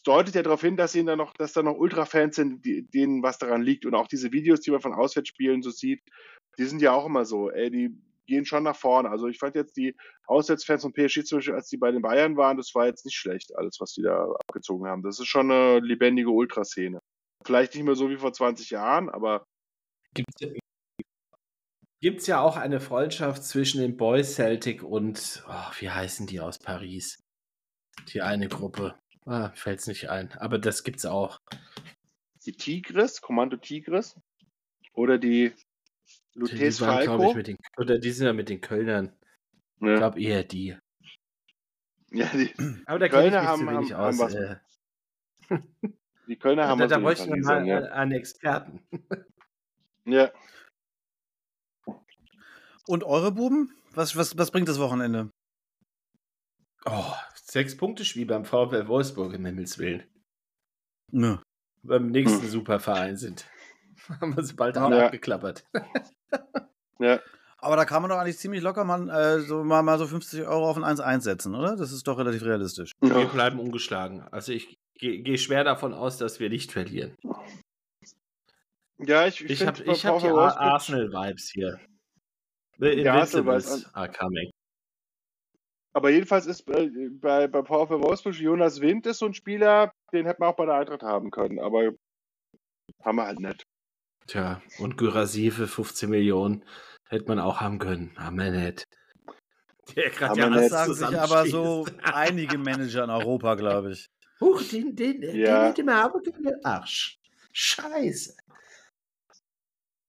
[0.04, 3.22] deutet ja darauf hin, dass ihnen da noch, dass da noch Ultra-Fans sind, die, denen
[3.22, 3.86] was daran liegt.
[3.86, 6.02] Und auch diese Videos, die man von Auswärtsspielen so sieht,
[6.58, 7.96] die sind ja auch immer so, ey, die
[8.26, 9.10] gehen schon nach vorne.
[9.10, 9.96] Also ich fand jetzt die
[10.26, 13.16] Auswärtsfans von PSG zum Beispiel, als die bei den Bayern waren, das war jetzt nicht
[13.16, 15.02] schlecht, alles, was die da abgezogen haben.
[15.02, 17.00] Das ist schon eine lebendige Ultraszene.
[17.44, 19.44] Vielleicht nicht mehr so wie vor 20 Jahren, aber
[22.02, 26.40] Gibt es ja auch eine Freundschaft zwischen den Boys Celtic und, oh, wie heißen die
[26.40, 27.18] aus Paris?
[28.08, 28.94] Die eine Gruppe.
[29.26, 30.32] Ah, Fällt es nicht ein.
[30.38, 31.38] Aber das gibt's auch.
[32.46, 34.18] die Tigris, Kommando Tigris
[34.94, 35.52] oder die
[36.34, 37.30] Die Lutes waren, glaub Falco.
[37.30, 39.16] ich, mit den, oder die sind ja mit den Kölnern.
[39.80, 40.76] Ich Ja, glaube eher die.
[42.10, 42.52] ja, die,
[42.86, 44.20] Aber da kenne ich Kölner mich haben- zu wenig haben- haben aus.
[44.20, 44.34] was.
[44.34, 44.56] Äh,
[46.28, 47.78] die Kölner haben da, da bräuchten wir mal ja.
[47.92, 48.82] einen Experten.
[50.06, 50.32] ja.
[52.86, 53.72] Und eure Buben?
[53.92, 55.30] Was, was, was bringt das Wochenende?
[56.86, 57.12] Oh,
[57.50, 60.04] sechs Punkte Spiel beim VfL Wolfsburg im Himmels Willen.
[61.12, 61.38] Nö.
[61.82, 62.48] Beim nächsten Hm.
[62.48, 63.46] Superverein sind.
[64.20, 65.06] Haben wir sie bald auch Ja.
[65.06, 65.64] abgeklappert.
[66.98, 67.20] Ja,
[67.62, 70.46] Aber da kann man doch eigentlich ziemlich locker mal, äh, so, mal, mal so 50
[70.46, 71.76] Euro auf ein 1-1 setzen, oder?
[71.76, 72.92] Das ist doch relativ realistisch.
[73.00, 74.22] Wir bleiben ungeschlagen.
[74.30, 77.16] Also ich gehe geh schwer davon aus, dass wir nicht verlieren.
[78.98, 81.78] ja ich, Ich find habe ich hab die Arsenal-Vibes hier.
[82.78, 84.49] The Ja, Arsenal-Vibes Invincibles are coming.
[85.92, 90.26] Aber jedenfalls ist äh, bei, bei VfL Wolfsburg Jonas Wind ist so ein Spieler, den
[90.26, 91.92] hätten wir auch bei der Eintracht haben können, aber
[93.02, 93.64] haben wir halt nicht.
[94.26, 96.64] Tja, und Gyrasi für 15 Millionen
[97.08, 98.14] hätte man auch haben können.
[98.16, 98.84] Haben wir nicht.
[99.96, 100.72] Der gerade Haben ja wir alles nicht.
[100.72, 104.06] Das sagen sich aber so einige Manager in Europa, glaube ich.
[104.40, 105.72] Huch, den, den, Ja.
[105.72, 105.90] den
[106.36, 107.18] mit dem Habe Arsch.
[107.52, 108.36] Scheiße.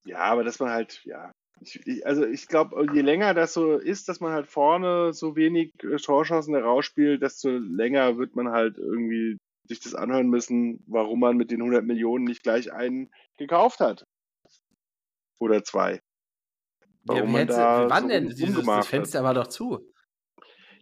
[0.06, 1.32] Ja, aber dass man halt, ja.
[1.62, 5.36] Ich, ich, also ich glaube, je länger das so ist, dass man halt vorne so
[5.36, 9.38] wenig äh, Torchancen herausspielt, desto länger wird man halt irgendwie
[9.68, 14.05] sich das anhören müssen, warum man mit den 100 Millionen nicht gleich einen gekauft hat.
[15.39, 15.93] Oder zwei.
[15.93, 15.99] Ja,
[17.16, 18.28] Warum wie man da wann so denn?
[18.28, 18.86] Dieses, das umgemacht hat.
[18.88, 19.80] Fenster war doch zu.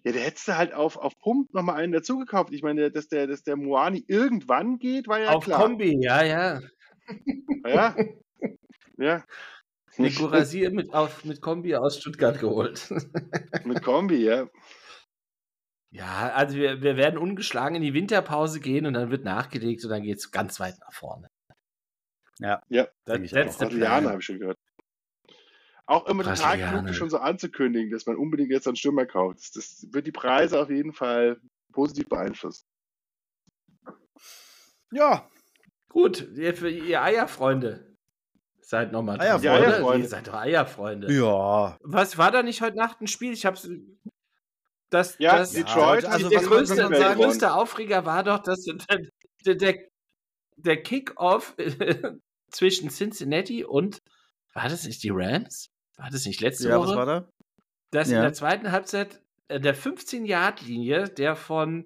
[0.04, 2.54] Ja, der hättest du halt auf, auf Pump nochmal einen dazugekauft.
[2.54, 5.62] Ich meine, dass der, dass der Moani irgendwann geht, war ja Auf klar.
[5.62, 6.62] Kombi, ja, ja.
[7.66, 7.96] Ja.
[8.98, 9.24] ja.
[10.00, 12.90] Nico Rasier mit, auf, mit Kombi aus Stuttgart geholt.
[13.66, 14.50] Mit Kombi, ja.
[15.92, 19.90] Ja, also wir, wir werden ungeschlagen in die Winterpause gehen und dann wird nachgelegt und
[19.90, 21.30] dann geht es ganz weit nach vorne.
[22.40, 22.90] Ja, Ja, auch.
[23.06, 24.08] the Brasilianer plan.
[24.08, 24.58] habe ich schon gehört.
[25.88, 29.40] Auch immer total klug, das schon so anzukündigen, dass man unbedingt jetzt einen Stürmer kauft.
[29.40, 31.42] Das, das wird die Preise auf jeden Fall
[31.74, 32.66] positiv beeinflussen.
[34.92, 35.28] Ja,
[35.90, 37.89] Gut, ihr, ihr Eierfreunde.
[38.70, 39.46] Seid nochmal Eierfreunde.
[39.48, 40.04] Ja, Eierfreunde.
[40.04, 41.12] Ihr seid doch Eierfreunde.
[41.12, 41.76] ja.
[41.82, 43.34] Was war da nicht heute Nacht ein Spiel?
[43.34, 43.68] Ich hab's.
[44.92, 49.00] Das, Ja, das, Detroit also hat der größte, der größte Aufreger war doch, dass der,
[49.44, 49.76] der, der,
[50.58, 51.56] der Kick-Off
[52.52, 54.04] zwischen Cincinnati und
[54.54, 55.72] war das nicht die Rams?
[55.98, 56.90] War das nicht letzte Ja, Woche?
[56.90, 57.28] was war da?
[57.90, 58.22] dass in Ja.
[58.22, 61.86] der zweiten Halbzeit äh, der 15-Yard-Linie, der von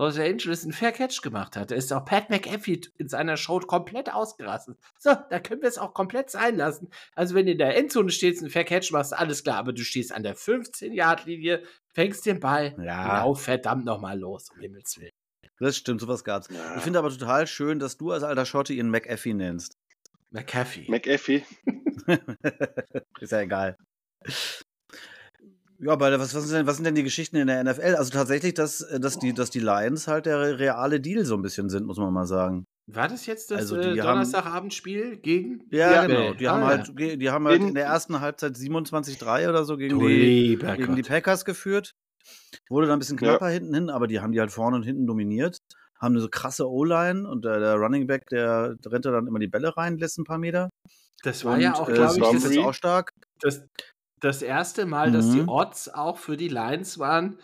[0.00, 1.70] Los Angeles einen Fair Catch gemacht hat.
[1.70, 4.78] Da ist auch Pat McAfee in seiner Show komplett ausgerastet.
[4.98, 6.88] So, da können wir es auch komplett sein lassen.
[7.14, 9.84] Also, wenn du in der Endzone stehst, einen Fair Catch machst, alles klar, aber du
[9.84, 13.18] stehst an der 15-Yard-Linie, fängst den Ball, Ja.
[13.18, 15.10] lauf verdammt nochmal los, um Himmels Willen.
[15.58, 16.48] Das stimmt, sowas gab's.
[16.50, 16.76] Ja.
[16.76, 19.76] Ich finde aber total schön, dass du als alter Schotte ihn McAfee nennst.
[20.30, 20.86] McAfee.
[20.90, 21.44] McAfee.
[23.20, 23.76] Ist ja egal.
[25.82, 27.94] Ja, aber was, was, sind denn, was sind denn die Geschichten in der NFL?
[27.96, 31.42] Also tatsächlich, dass, äh, dass, die, dass die Lions halt der reale Deal so ein
[31.42, 32.64] bisschen sind, muss man mal sagen.
[32.86, 35.62] war das jetzt das Also, äh, Donnerstagabendspiel gegen?
[35.70, 36.34] Ja, Ja, genau.
[36.34, 36.66] Die ah, haben ja.
[36.68, 41.02] halt, die haben halt In- der ersten Halbzeit 27-3 oder so gegen die, gegen die.
[41.02, 41.92] Packers geführt.
[42.68, 43.30] Wurde dann ein bisschen Ja.
[43.30, 45.56] knapper hinten hin, aber die haben die halt vorne und hinten dominiert.
[45.98, 49.38] Haben eine so krasse O-Line und der, der Running Back, der rennt da dann immer
[49.38, 50.68] die Bälle rein, die letzten paar Meter.
[51.22, 53.10] Das war und, ja auch, äh, glaube ich, das, ist auch stark.
[53.40, 53.62] das,
[54.20, 55.48] das erste Mal, dass die Mhm.
[55.48, 57.38] Odds auch für die Lions waren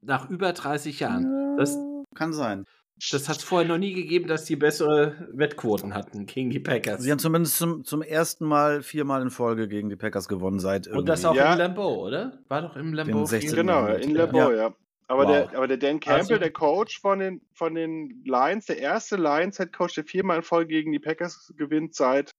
[0.00, 1.56] nach über 30 Jahren.
[1.56, 1.76] Das,
[2.14, 2.64] Kann sein.
[3.10, 7.02] das hat es vorher noch nie gegeben, dass die bessere Wettquoten hatten gegen die Packers.
[7.02, 10.86] Sie haben zumindest zum, zum ersten Mal viermal in Folge gegen die Packers gewonnen seit
[10.88, 11.52] Und das irgendwie- auch Ja.
[11.54, 12.38] im Lambeau, oder?
[12.48, 13.24] War doch im Lambeau.
[13.24, 13.50] 16.
[13.50, 13.56] viel?
[13.56, 14.24] Genau, in Ja.
[14.24, 14.74] Lambeau, ja.
[15.06, 15.30] Aber, Wow.
[15.50, 19.16] der, aber der Dan Campbell, Also- der Coach von den, von den Lions, der erste
[19.16, 22.30] Lions-Head-Coach, der viermal in Folge gegen die Packers gewinnt seit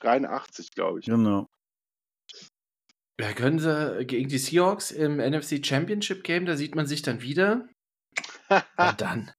[0.00, 1.06] 83, glaube ich.
[1.06, 1.46] Genau.
[3.20, 7.20] Ja, können sie gegen die Seahawks im NFC Championship Game, da sieht man sich dann
[7.22, 7.68] wieder.
[8.76, 9.30] Und dann.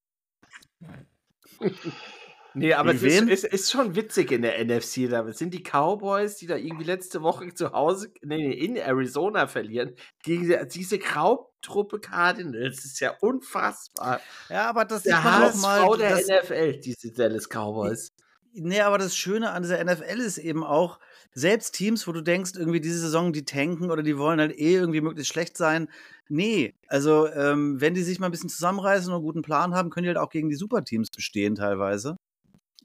[2.53, 5.09] Nee, aber es ist, ist, ist schon witzig in der NFC.
[5.09, 9.95] Da sind die Cowboys, die da irgendwie letzte Woche zu Hause, nee, in Arizona verlieren,
[10.23, 12.75] gegen die- diese Grautruppe Cardinals.
[12.77, 14.19] Das ist ja unfassbar.
[14.49, 15.97] Ja, aber das sieht Der man auch HSV mal.
[15.97, 18.11] der Das, NFL, diese Dallas Cowboys.
[18.53, 20.99] nee, aber das Schöne an dieser NFL ist eben auch,
[21.33, 24.75] selbst Teams, wo du denkst, irgendwie diese Saison, die tanken oder die wollen halt eh
[24.75, 25.89] irgendwie möglichst schlecht sein.
[26.29, 29.89] Nee, also ähm, wenn die sich mal ein bisschen zusammenreißen und einen guten Plan haben,
[29.89, 32.17] können die halt auch gegen die Superteams bestehen teilweise.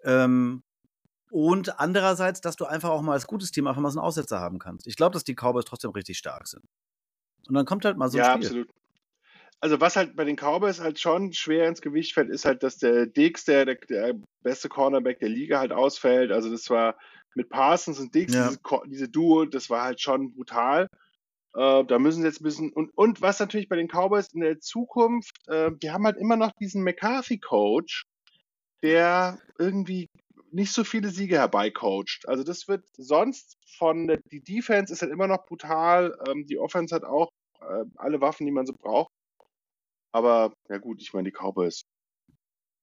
[0.04, 0.62] Ähm,
[1.30, 4.40] und andererseits, dass du einfach auch mal als gutes Team einfach mal so einen Aussetzer
[4.40, 4.86] haben kannst.
[4.86, 6.64] Ich glaube, dass die Cowboys trotzdem richtig stark sind.
[7.48, 8.46] Und dann kommt halt mal so ein ja, Spiel.
[8.46, 8.68] absolut.
[9.60, 12.76] Also was halt bei den Cowboys halt schon schwer ins Gewicht fällt, ist halt, dass
[12.76, 16.30] der Diggs, der, der, der beste Cornerback der Liga, halt ausfällt.
[16.30, 16.96] Also das war
[17.36, 18.48] mit Parsons und Diggs, Ja.
[18.48, 20.88] diese, diese Duo, das war halt schon brutal.
[21.54, 22.72] Äh, da müssen sie jetzt ein bisschen.
[22.72, 26.36] Und, und was natürlich bei den Cowboys in der Zukunft, äh, die haben halt immer
[26.36, 28.04] noch diesen McCarthy-Coach,
[28.82, 30.08] der irgendwie
[30.50, 32.28] nicht so viele Siege herbeicoacht.
[32.28, 36.58] Also das wird sonst von der, die Defense ist halt immer noch brutal, ähm, die
[36.58, 37.30] Offense hat auch
[37.60, 39.12] äh, alle Waffen, die man so braucht.
[40.12, 41.82] Aber ja gut, ich meine die Cowboys.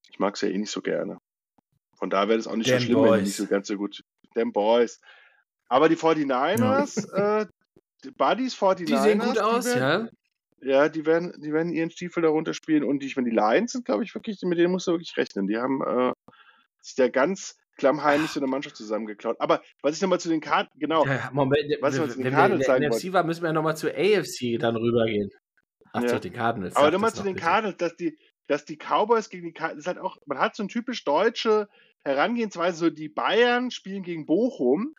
[0.09, 1.17] Ich mag sie ja eh nicht so gerne.
[1.95, 3.23] Von da wäre es auch nicht so Them schlimm, wenn die Boys.
[3.27, 4.03] nicht so ganz so gut.
[4.33, 4.99] Them Boys.
[5.69, 7.45] Aber die 49ers, äh,
[8.03, 10.09] die Buddies 49ers, Die sehen gut aus, werden,
[10.61, 10.83] ja.
[10.83, 13.71] ja, die werden, die werden ihren Stiefel darunter spielen und die, ich meine, die Lions
[13.71, 15.47] sind, glaube ich, wirklich, mit denen musst du wirklich rechnen.
[15.47, 16.11] Die haben äh,
[16.81, 19.37] sich da ganz klammheimlich so eine Mannschaft zusammengeklaut.
[19.39, 22.23] Aber was ich nochmal zu den Karten, genau, Ja, Moment, Was ich wenn in wenn
[22.25, 25.31] den Cardinals der zeigen NFC war, müssen wir ja nochmal zur AFC dann rübergehen.
[25.91, 26.07] Ach, Ja.
[26.07, 26.75] zu den Cardinals.
[26.75, 27.45] aber nochmal das zu den bitte.
[27.47, 28.17] Cardinals, dass die,
[28.47, 31.67] dass die Cowboys gegen die Cardinals, ist halt auch, man hat so eine typisch deutsche
[32.03, 34.93] Herangehensweise, so die Bayern spielen gegen Bochum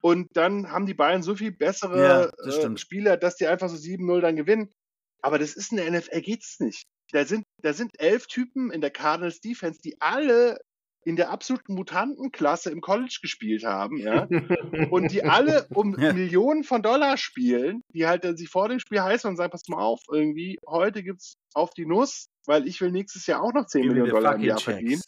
[0.00, 2.76] und dann haben die Bayern so viel bessere Ja, das äh.
[2.76, 4.72] Spieler, dass die einfach so 7-0 dann gewinnen.
[5.20, 6.86] Aber das ist in der NFL geht's nicht.
[7.10, 10.58] Da sind, da sind elf Typen in der Cardinals Defense, die alle
[11.04, 14.28] in der absoluten Mutantenklasse im College gespielt haben, ja.
[14.90, 16.12] und die alle um Ja.
[16.12, 19.68] Millionen von Dollar spielen, die halt dann sich vor dem Spiel heißen und sagen, pass
[19.68, 23.66] mal auf, irgendwie, heute gibt's auf die Nuss weil ich will nächstes Jahr auch noch
[23.66, 25.02] 10 Give me Millionen Dollar im Jahr verdienen.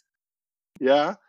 [0.79, 1.19] Ja.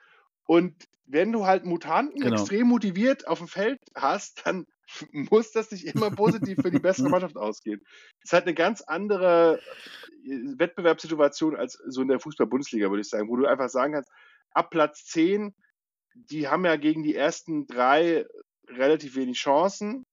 [0.53, 2.35] Und wenn du halt Mutanten Genau.
[2.35, 4.67] extrem motiviert auf dem Feld hast, dann
[5.13, 7.81] muss das nicht immer positiv für die bessere Mannschaft ausgehen.
[8.21, 9.63] Das ist halt eine ganz andere
[10.27, 14.11] äh, Wettbewerbssituation als so in der Fußball-Bundesliga, würde ich sagen, wo du einfach sagen kannst,
[14.51, 15.55] ab Platz 10,
[16.13, 18.27] die haben ja gegen die ersten drei
[18.69, 20.05] relativ wenig Chancen.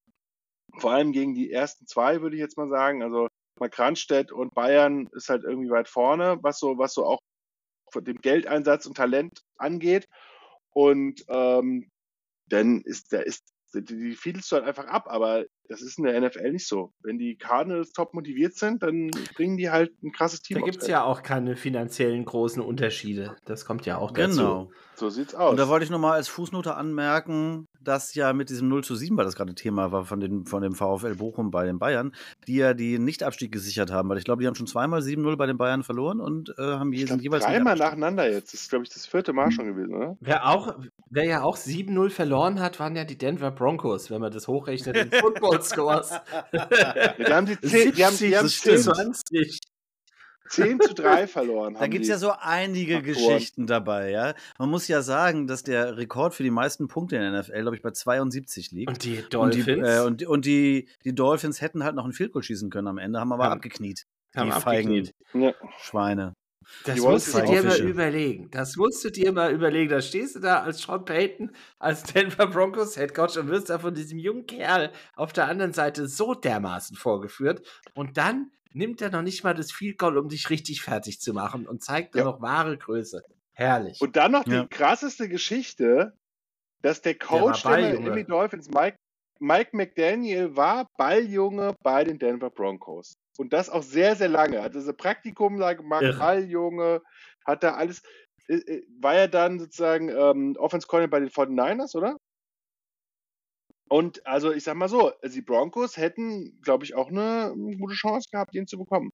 [0.77, 3.03] Vor allem gegen die ersten zwei, würde ich jetzt mal sagen.
[3.03, 3.27] Also
[3.59, 7.19] Kranstedt und Bayern ist halt irgendwie weit vorne, was so, was so auch
[7.91, 10.07] von dem Geldeinsatz und Talent angeht.
[10.71, 11.89] Und ähm,
[12.47, 16.19] dann ist der ist die, fiedelst du halt einfach ab, aber das ist in der
[16.19, 16.91] NFL nicht so.
[17.01, 20.81] Wenn die Cardinals top motiviert sind, dann bringen die halt ein krasses Team Da gibt
[20.81, 23.37] es ja auch keine finanziellen großen Unterschiede.
[23.45, 24.37] Das kommt ja auch dazu.
[24.37, 24.71] Genau.
[24.95, 25.51] So sieht's aus.
[25.51, 29.15] Und da wollte ich nochmal als Fußnote anmerken, dass ja mit diesem 0 zu 7,
[29.17, 32.13] weil das gerade Thema war von, den, von dem VfL Bochum bei den Bayern,
[32.47, 35.45] die ja den Nichtabstieg gesichert haben, weil ich glaube, die haben schon zweimal 7-0 bei
[35.45, 38.53] den Bayern verloren und äh, haben je, glaub, sind jeweils dreimal nacheinander jetzt.
[38.53, 40.17] Das ist, glaube ich, das vierte Mal schon gewesen, oder?
[40.19, 40.75] Wer, auch,
[41.09, 44.97] wer ja auch 7-0 verloren hat, waren ja die Denver Broncos, wenn man das hochrechnet
[44.97, 46.11] in Football Scores.
[46.51, 48.95] Ja, die haben die 10, die haben, die haben das 10, stimmt.
[48.95, 49.59] 20.
[50.49, 51.75] 10 zu 3 verloren.
[51.75, 53.13] Da haben gibt es ja so einige Faktoren.
[53.15, 54.33] Geschichten dabei, ja.
[54.57, 57.75] Man muss ja sagen, dass der Rekord für die meisten Punkte in der NFL, glaube
[57.75, 58.89] ich, bei 72 liegt.
[58.89, 62.13] Und die Und Dolphins die, äh, und, und die, die Dolphins hätten halt noch ein
[62.13, 64.05] Field Goal schießen können am Ende, haben aber Haben- abgekniet.
[64.35, 65.13] haben die feigen abgekniet.
[65.33, 65.53] Ja.
[65.79, 66.33] Schweine.
[66.85, 68.51] Das Die musst du dir mal überlegen.
[68.51, 69.89] Das musst du dir mal überlegen.
[69.89, 73.79] Da stehst du da als Sean Payton, als Denver Broncos Head Coach und wirst da
[73.79, 77.65] von diesem jungen Kerl auf der anderen Seite so dermaßen vorgeführt.
[77.95, 81.33] Und dann nimmt er noch nicht mal das Field Goal, um dich richtig fertig zu
[81.33, 82.31] machen und zeigt dann Ja.
[82.31, 83.23] noch wahre Größe.
[83.53, 83.99] Herrlich.
[84.01, 84.63] Und dann noch Ja.
[84.63, 86.13] die krasseste Geschichte,
[86.81, 88.09] dass der Coach der Balljunge.
[88.09, 88.95] Miami Dolphins, Mike,
[89.39, 93.13] Mike McDaniel, war Balljunge bei den Denver Broncos.
[93.37, 94.61] Und das auch sehr, sehr lange.
[94.61, 96.17] Hat also Praktikum da gemacht, Irre.
[96.19, 97.01] Balljunge,
[97.45, 98.01] hat da alles.
[98.47, 102.17] äh, äh, War er dann sozusagen ähm, Offense Corner bei den 49ers, oder?
[103.89, 108.29] Und also ich sag mal so, die Broncos hätten, glaube ich, auch eine gute Chance
[108.31, 109.09] gehabt, ihn zu bekommen.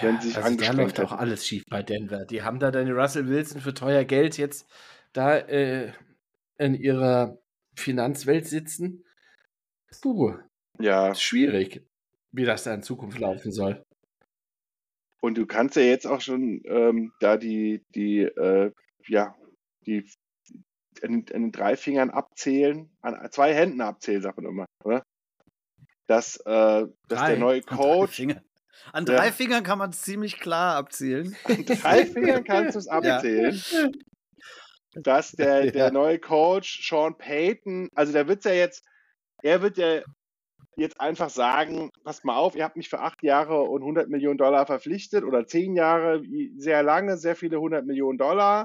[0.00, 1.20] wenn sie sich also da läuft auch hätten.
[1.20, 2.24] alles schief bei Denver.
[2.24, 4.66] Die haben da den Russell Wilson für teuer Geld jetzt
[5.12, 5.92] da äh,
[6.58, 7.38] in ihrer
[7.76, 9.04] Finanzwelt sitzen.
[10.02, 10.34] Puh,
[10.78, 11.14] Ja.
[11.14, 11.86] schwierig,
[12.32, 13.84] wie das da in Zukunft laufen soll.
[15.20, 18.72] Und du kannst ja jetzt auch schon ähm, da die, die, äh,
[19.08, 19.34] ja,
[19.86, 20.08] die
[21.04, 25.02] an, an den drei Fingern abzählen, an zwei Händen abzählen, sagt man immer, oder?
[26.06, 27.26] Dass, äh, dass Drei.
[27.28, 29.04] der neue An drei Coach, An Ja.
[29.04, 31.36] drei Fingern kann man es ziemlich klar abzählen.
[31.44, 33.62] an drei Fingern kannst du es abzählen,
[34.94, 35.90] dass der, der Ja.
[35.90, 38.84] neue Coach Sean Payton, also der wird ja jetzt,
[39.42, 40.02] er wird ja
[40.76, 44.38] jetzt einfach sagen, passt mal auf, ihr habt mich für acht Jahre und 100 Millionen
[44.38, 46.22] Dollar verpflichtet oder zehn Jahre,
[46.56, 48.64] sehr lange, sehr viele 100 Millionen Dollar.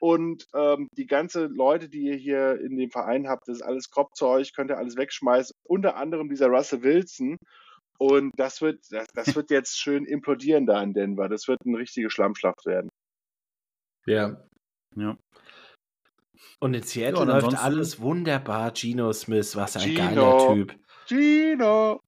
[0.00, 3.90] Und ähm, die ganze Leute, die ihr hier in dem Verein habt, das ist alles
[3.90, 5.54] Kropfzeug, könnt ihr alles wegschmeißen.
[5.64, 7.36] Unter anderem dieser Russell Wilson.
[7.98, 11.28] Und das wird, das, das wird jetzt schön implodieren da in Denver.
[11.28, 12.88] Das wird eine richtige Schlammschlacht werden.
[14.06, 14.40] Ja.
[14.94, 15.16] Ja.
[16.60, 18.72] Und in Seattle Ja, und läuft alles wunderbar.
[18.74, 19.98] Gino Smith, was ein Gino.
[19.98, 20.76] geiler Typ.
[21.06, 22.00] Gino!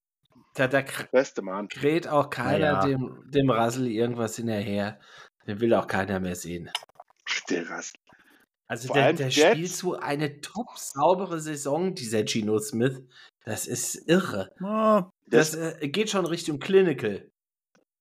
[0.54, 0.82] Da, da
[1.12, 1.68] Beste Mann.
[1.68, 2.86] kräht auch keiner ja.
[2.86, 4.98] dem, dem Russell irgendwas hinterher.
[5.46, 6.70] Den will auch keiner mehr sehen.
[7.48, 8.00] Der Russell.
[8.68, 13.02] Also Vor der, der spielt so eine top saubere Saison, dieser Gino Smith.
[13.44, 14.52] Das ist irre.
[14.62, 17.28] Ah, Das äh, geht schon Richtung Clinical.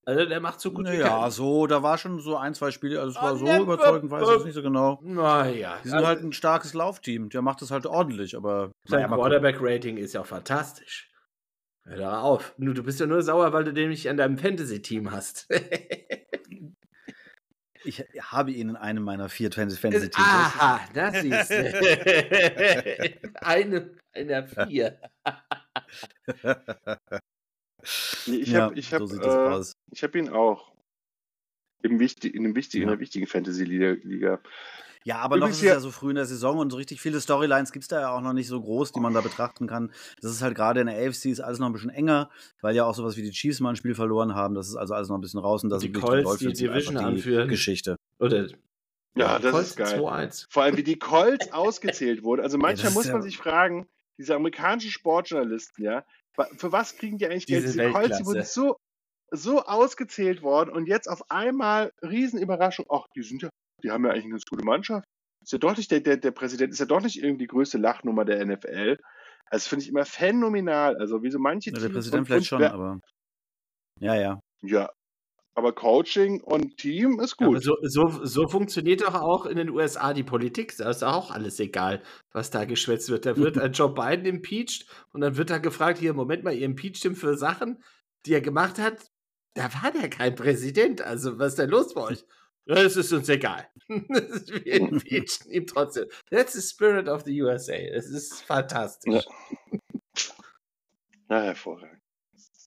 [0.06, 1.32] Also der macht so gut wie Naja, keiner.
[1.32, 4.10] so, da war schon so ein, zwei Spiele, also es war Ah, so ne, überzeugend,
[4.12, 5.00] weiß ich jetzt nicht so genau.
[5.04, 9.08] Naja, Die sind halt ein starkes Laufteam, der macht das halt ordentlich, aber sein.
[9.08, 11.12] Quarterback-Rating ist ja fantastisch.
[11.86, 12.54] Hör da auf.
[12.58, 15.48] Du, du bist ja nur sauer, weil du den nicht an deinem Fantasy-Team hast.
[17.86, 20.14] ich habe ihn in einem meiner vier Fantasy-Teams.
[20.16, 21.56] Aha, das siehst du.
[23.42, 25.00] eine einer vier.
[28.26, 29.74] Ich ja, habe ich hab, so sieht das äh, aus.
[29.92, 30.74] ich hab ihn auch.
[31.82, 32.94] Im wichtig, in, einem wichtigen, in Ja.
[32.94, 33.92] einer wichtigen Fantasy-Liga.
[34.04, 34.42] Liga.
[35.10, 37.02] Ja, aber noch übrigens ist es ja so früh in der Saison und so richtig
[37.02, 39.66] viele Storylines gibt es da ja auch noch nicht so groß, die man da betrachten
[39.66, 39.92] kann.
[40.22, 42.30] Das ist halt gerade in der AFC ist alles noch ein bisschen enger,
[42.62, 44.54] weil ja auch sowas wie die Chiefs mal ein Spiel verloren haben.
[44.54, 46.46] Das ist also alles noch ein bisschen raus und das Die sind wirklich Colts, die
[46.46, 47.50] sind Division die anführen.
[47.50, 47.96] Geschichte.
[48.20, 48.48] Oder
[49.16, 50.00] Ja, das Colts ist geil.
[50.00, 50.46] 2-1.
[50.52, 52.42] Vor allem, wie die Colts ausgezählt wurden.
[52.42, 53.88] Also manchmal ist muss man ja- sich fragen,
[54.20, 56.06] diese amerikanischen Sportjournalisten, ja,
[56.58, 57.64] für was kriegen die eigentlich Geld?
[57.64, 58.26] Diese Colts, die Weltklasse.
[58.26, 58.78] wurden so,
[59.32, 62.86] so ausgezählt worden und jetzt auf einmal Riesenüberraschung.
[62.92, 63.50] Ach, die sind ja,
[63.84, 65.06] die haben ja eigentlich eine ganz gute Mannschaft.
[65.42, 67.78] Ist ja doch nicht, der, der, der Präsident ist ja doch nicht irgendwie die größte
[67.78, 68.98] Lachnummer der NFL.
[69.46, 70.98] Also finde ich immer phänomenal.
[70.98, 73.00] Also wie so manche Ja, der Teams Präsident und- vielleicht und schon, wer- aber.
[74.00, 74.40] Ja, ja.
[74.62, 74.90] Ja.
[75.56, 77.64] Aber Coaching und Team ist Aber gut.
[77.64, 80.76] so, so, so funktioniert doch auch in den USA die Politik.
[80.78, 82.02] Da ist auch alles egal,
[82.32, 83.26] was da geschwätzt wird.
[83.26, 86.66] Da wird ein Joe Biden impeached und dann wird da gefragt, hier, Moment mal, ihr
[86.66, 87.84] impeacht ihn für Sachen,
[88.26, 89.08] die er gemacht hat.
[89.56, 91.02] Da war der kein Präsident.
[91.02, 92.24] Also, was ist denn los bei euch?
[92.72, 93.68] Es ist uns egal.
[93.88, 96.06] Wir impeachen ihn trotzdem.
[96.30, 97.74] That's the spirit of the USA.
[97.74, 99.26] Es ist fantastisch.
[101.30, 102.02] Ja, hervorragend.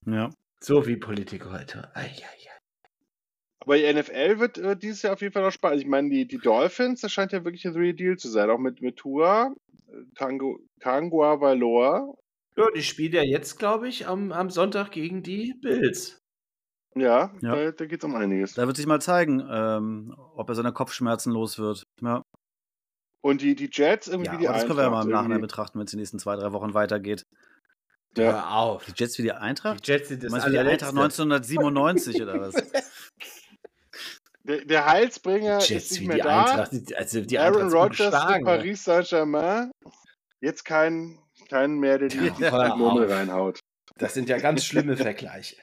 [0.05, 0.29] Ja.
[0.59, 1.89] So wie Politik heute.
[1.95, 2.43] Ei, ei, ei.
[3.59, 5.81] Aber die NFL wird äh, dieses Jahr auf jeden Fall noch spannend.
[5.81, 8.49] Ich meine, die, die Dolphins, das scheint ja wirklich ein Real Deal zu sein.
[8.49, 9.55] Auch mit, mit Tua,
[10.15, 12.17] Tango, Tangua Valor.
[12.57, 16.22] Ja, die spielt ja jetzt, glaube ich, am, am Sonntag gegen die Bills.
[16.95, 17.55] Ja, Ja.
[17.55, 18.53] da, da geht es um einiges.
[18.53, 21.83] Da wird sich mal zeigen, ähm, ob er seine Kopfschmerzen los wird.
[22.01, 22.21] Ja,
[23.23, 25.11] Und die, die Jets irgendwie Ja, die aber das können wir ja mal Eintracht im
[25.13, 27.23] Nachhinein betrachten, wenn es die nächsten zwei, drei Wochen weitergeht.
[28.15, 28.23] Ja.
[28.25, 28.85] Hör auf.
[28.85, 29.87] Die Jets wie die Die Eintracht?
[29.87, 30.59] Jets sind Du das meinst wie die.
[30.59, 32.53] Eintracht 1997 oder was?
[34.45, 36.43] Der, der Heilsbringer ist Jets nicht wie mehr die da.
[36.43, 36.71] Eintracht.
[36.73, 38.57] die- Also die Aaron Eintracht ist Rodgers geschlagen, ne?
[38.57, 39.71] Paris Saint-Germain.
[40.41, 41.17] Jetzt kein,
[41.49, 43.59] kein mehr, der die, Ja, die Murmel reinhaut.
[43.97, 45.55] Das sind ja ganz schlimme Vergleiche.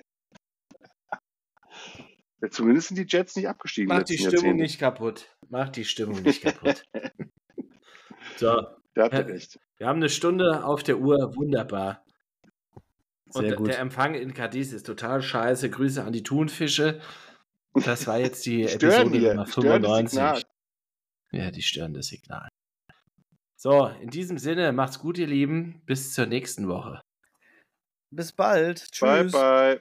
[2.43, 3.88] Ja, zumindest sind die Jets nicht abgestiegen.
[3.88, 4.62] Mach die Stimmung Jahrzehnte.
[4.62, 5.26] nicht kaputt.
[5.49, 6.84] Mach die Stimmung nicht kaputt.
[8.36, 8.62] So,
[8.95, 9.59] Da habt ihr recht.
[9.76, 11.34] wir haben eine Stunde auf der Uhr.
[11.36, 12.05] Wunderbar.
[13.32, 13.68] Und Sehr der- gut.
[13.68, 15.70] der Empfang in Cadiz ist total scheiße.
[15.70, 17.01] Grüße an die Thunfische.
[17.74, 19.34] Das war jetzt die Episode hier.
[19.34, 20.11] Nummer Störendes 95.
[20.11, 20.43] Signal.
[21.32, 22.49] Ja, die stören Signal.
[23.57, 25.82] So, in diesem Sinne, macht's gut, ihr Lieben.
[25.84, 27.03] Bis zur nächsten Woche.
[28.11, 28.88] Bis bald.
[29.01, 29.32] Bye, Tschüss.
[29.32, 29.80] bye.